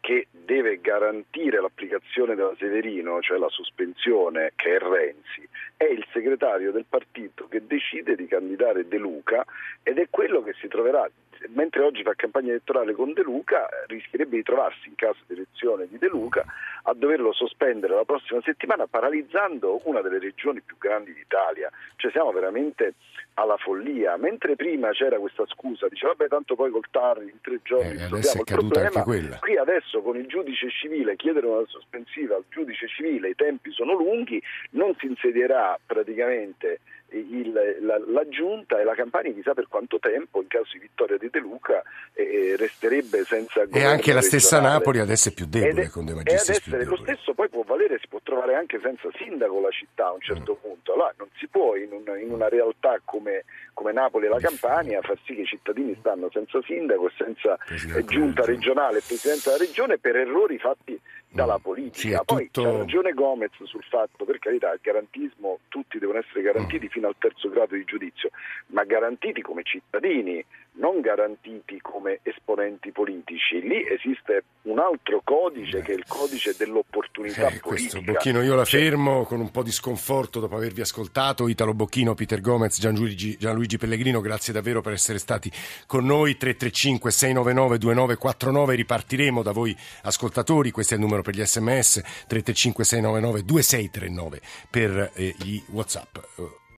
che 0.00 0.26
deve 0.30 0.82
garantire 0.82 1.58
l'applicazione 1.58 2.34
della 2.34 2.54
Severino, 2.58 3.22
cioè 3.22 3.38
la 3.38 3.48
sospensione, 3.48 4.52
che 4.56 4.76
è 4.76 4.78
Renzi, 4.78 5.48
è 5.78 5.84
il 5.84 6.04
segretario 6.12 6.70
del 6.70 6.84
partito 6.86 7.48
che 7.48 7.66
decide 7.66 8.14
di 8.14 8.26
candidare 8.26 8.86
De 8.86 8.98
Luca 8.98 9.42
ed 9.82 9.96
è 9.96 10.08
quello 10.10 10.42
che 10.42 10.52
si 10.60 10.68
troverà 10.68 11.08
mentre 11.48 11.82
oggi 11.82 12.02
fa 12.02 12.14
campagna 12.14 12.50
elettorale 12.50 12.92
con 12.94 13.12
De 13.12 13.22
Luca, 13.22 13.66
rischierebbe 13.86 14.36
di 14.36 14.42
trovarsi 14.42 14.88
in 14.88 14.94
caso 14.94 15.18
di 15.26 15.34
elezione 15.34 15.86
di 15.88 15.98
De 15.98 16.08
Luca 16.08 16.44
a 16.84 16.94
doverlo 16.94 17.32
sospendere 17.32 17.94
la 17.94 18.04
prossima 18.04 18.40
settimana, 18.42 18.86
paralizzando 18.86 19.80
una 19.84 20.00
delle 20.00 20.18
regioni 20.18 20.60
più 20.60 20.76
grandi 20.78 21.12
d'Italia. 21.12 21.70
Cioè 21.96 22.10
siamo 22.10 22.32
veramente 22.32 22.94
alla 23.34 23.56
follia. 23.56 24.16
Mentre 24.16 24.56
prima 24.56 24.90
c'era 24.90 25.18
questa 25.18 25.44
scusa, 25.46 25.88
diceva 25.88 26.12
vabbè 26.12 26.28
tanto 26.28 26.54
poi 26.54 26.70
col 26.70 26.84
TAR 26.90 27.22
in 27.22 27.40
tre 27.40 27.60
giorni 27.62 28.00
eh, 28.00 28.04
adesso 28.04 28.40
è 28.40 28.44
caduta 28.44 28.80
anche 28.80 29.02
quella. 29.02 29.38
Qui 29.38 29.56
adesso 29.56 30.02
con 30.02 30.16
il 30.16 30.26
giudice 30.26 30.70
civile 30.70 31.16
chiedere 31.16 31.46
una 31.46 31.66
sospensiva 31.66 32.36
al 32.36 32.44
giudice 32.48 32.86
civile, 32.88 33.30
i 33.30 33.34
tempi 33.34 33.72
sono 33.72 33.94
lunghi, 33.94 34.40
non 34.70 34.94
si 34.98 35.06
insedierà 35.06 35.78
praticamente 35.84 36.80
il, 37.18 37.52
la, 37.80 37.98
la, 38.06 38.28
giunta 38.28 38.80
e 38.80 38.84
la 38.84 38.94
Campania 38.94 39.32
chissà 39.32 39.54
per 39.54 39.66
quanto 39.68 39.98
tempo 39.98 40.40
in 40.40 40.48
caso 40.48 40.70
di 40.72 40.78
vittoria 40.78 41.16
di 41.18 41.28
De 41.30 41.38
Luca 41.38 41.82
eh, 42.12 42.54
resterebbe 42.56 43.24
senza 43.24 43.62
e 43.70 43.84
anche 43.84 44.12
la 44.12 44.22
stessa 44.22 44.60
Napoli 44.60 44.98
adesso 44.98 45.28
è 45.28 45.32
più 45.32 45.46
debole 45.46 45.82
è, 45.82 45.88
con 45.88 46.04
dei 46.04 46.14
magistrati 46.14 46.70
e 46.70 46.84
lo 46.84 46.96
stesso 46.96 47.34
poi 47.34 47.48
può 47.48 47.62
valere 47.62 47.98
si 48.00 48.08
può 48.08 48.20
trovare 48.22 48.54
anche 48.54 48.80
senza 48.82 49.08
sindaco 49.16 49.60
la 49.60 49.70
città 49.70 50.06
a 50.06 50.12
un 50.12 50.20
certo 50.20 50.58
mm. 50.58 50.62
punto. 50.62 50.92
Allora 50.92 51.14
non 51.18 51.28
si 51.36 51.46
può 51.48 51.76
in, 51.76 51.92
un, 51.92 52.18
in 52.20 52.30
una 52.30 52.48
realtà 52.48 53.00
come, 53.04 53.44
come, 53.72 53.92
Napoli 53.92 54.26
e 54.26 54.28
la 54.28 54.38
Campania 54.38 55.00
far 55.02 55.18
sì 55.24 55.34
che 55.34 55.42
i 55.42 55.46
cittadini 55.46 55.96
stanno 55.98 56.28
senza 56.32 56.60
sindaco 56.62 57.08
e 57.08 57.12
senza 57.16 57.56
eh, 57.96 58.04
giunta 58.04 58.44
regionale 58.44 58.98
e 58.98 59.02
presidente 59.06 59.50
della 59.50 59.64
regione 59.64 59.98
per 59.98 60.16
errori 60.16 60.58
fatti 60.58 61.00
dalla 61.34 61.58
mm. 61.58 61.62
politica. 61.62 62.18
Sì, 62.18 62.24
Poi 62.24 62.48
tutto... 62.50 62.78
ragione 62.78 63.12
Gomez 63.12 63.50
sul 63.64 63.82
fatto, 63.82 64.24
per 64.24 64.38
carità, 64.38 64.72
il 64.72 64.78
garantismo, 64.80 65.58
tutti 65.68 65.98
devono 65.98 66.20
essere 66.20 66.42
garantiti 66.42 66.86
mm. 66.86 66.88
fino 66.88 67.08
al 67.08 67.16
terzo 67.18 67.50
grado 67.50 67.74
di 67.74 67.84
giudizio, 67.84 68.30
ma 68.68 68.84
garantiti 68.84 69.42
come 69.42 69.62
cittadini, 69.64 70.44
non 70.76 71.00
garantiti 71.00 71.80
come 71.80 72.20
esponenti 72.22 72.90
politici. 72.92 73.60
Lì 73.60 73.84
esiste 73.86 74.44
un 74.62 74.78
altro 74.78 75.20
codice 75.22 75.82
che 75.82 75.92
è 75.92 75.94
il 75.94 76.04
codice 76.06 76.54
dell'opportunità 76.56 77.48
eh, 77.48 77.58
politica. 77.60 77.68
Questo, 77.68 78.00
Bocchino, 78.00 78.42
io 78.42 78.54
la 78.54 78.64
fermo 78.64 79.24
con 79.24 79.40
un 79.40 79.50
po' 79.50 79.62
di 79.62 79.72
sconforto 79.72 80.40
dopo 80.40 80.56
avervi 80.56 80.80
ascoltato. 80.80 81.48
Italo 81.48 81.74
Bocchino, 81.74 82.14
Peter 82.14 82.40
Gomez, 82.40 82.78
Gianluigi, 82.80 83.36
Gianluigi 83.36 83.76
Pellegrino, 83.76 84.20
grazie 84.20 84.52
davvero 84.52 84.80
per 84.80 84.92
essere 84.92 85.18
stati 85.18 85.50
con 85.86 86.04
noi. 86.04 86.36
335 86.36 87.10
699 87.10 87.78
2949, 87.78 88.74
ripartiremo 88.74 89.42
da 89.42 89.52
voi 89.52 89.76
ascoltatori, 90.02 90.70
questo 90.70 90.94
è 90.94 90.96
il 90.96 91.02
numero 91.02 91.22
per 91.24 91.34
gli 91.34 91.44
sms, 91.44 92.00
335 92.28 92.84
699 92.84 93.44
2639 93.44 94.40
per 94.70 95.10
eh, 95.14 95.34
gli 95.38 95.60
whatsapp. 95.70 96.16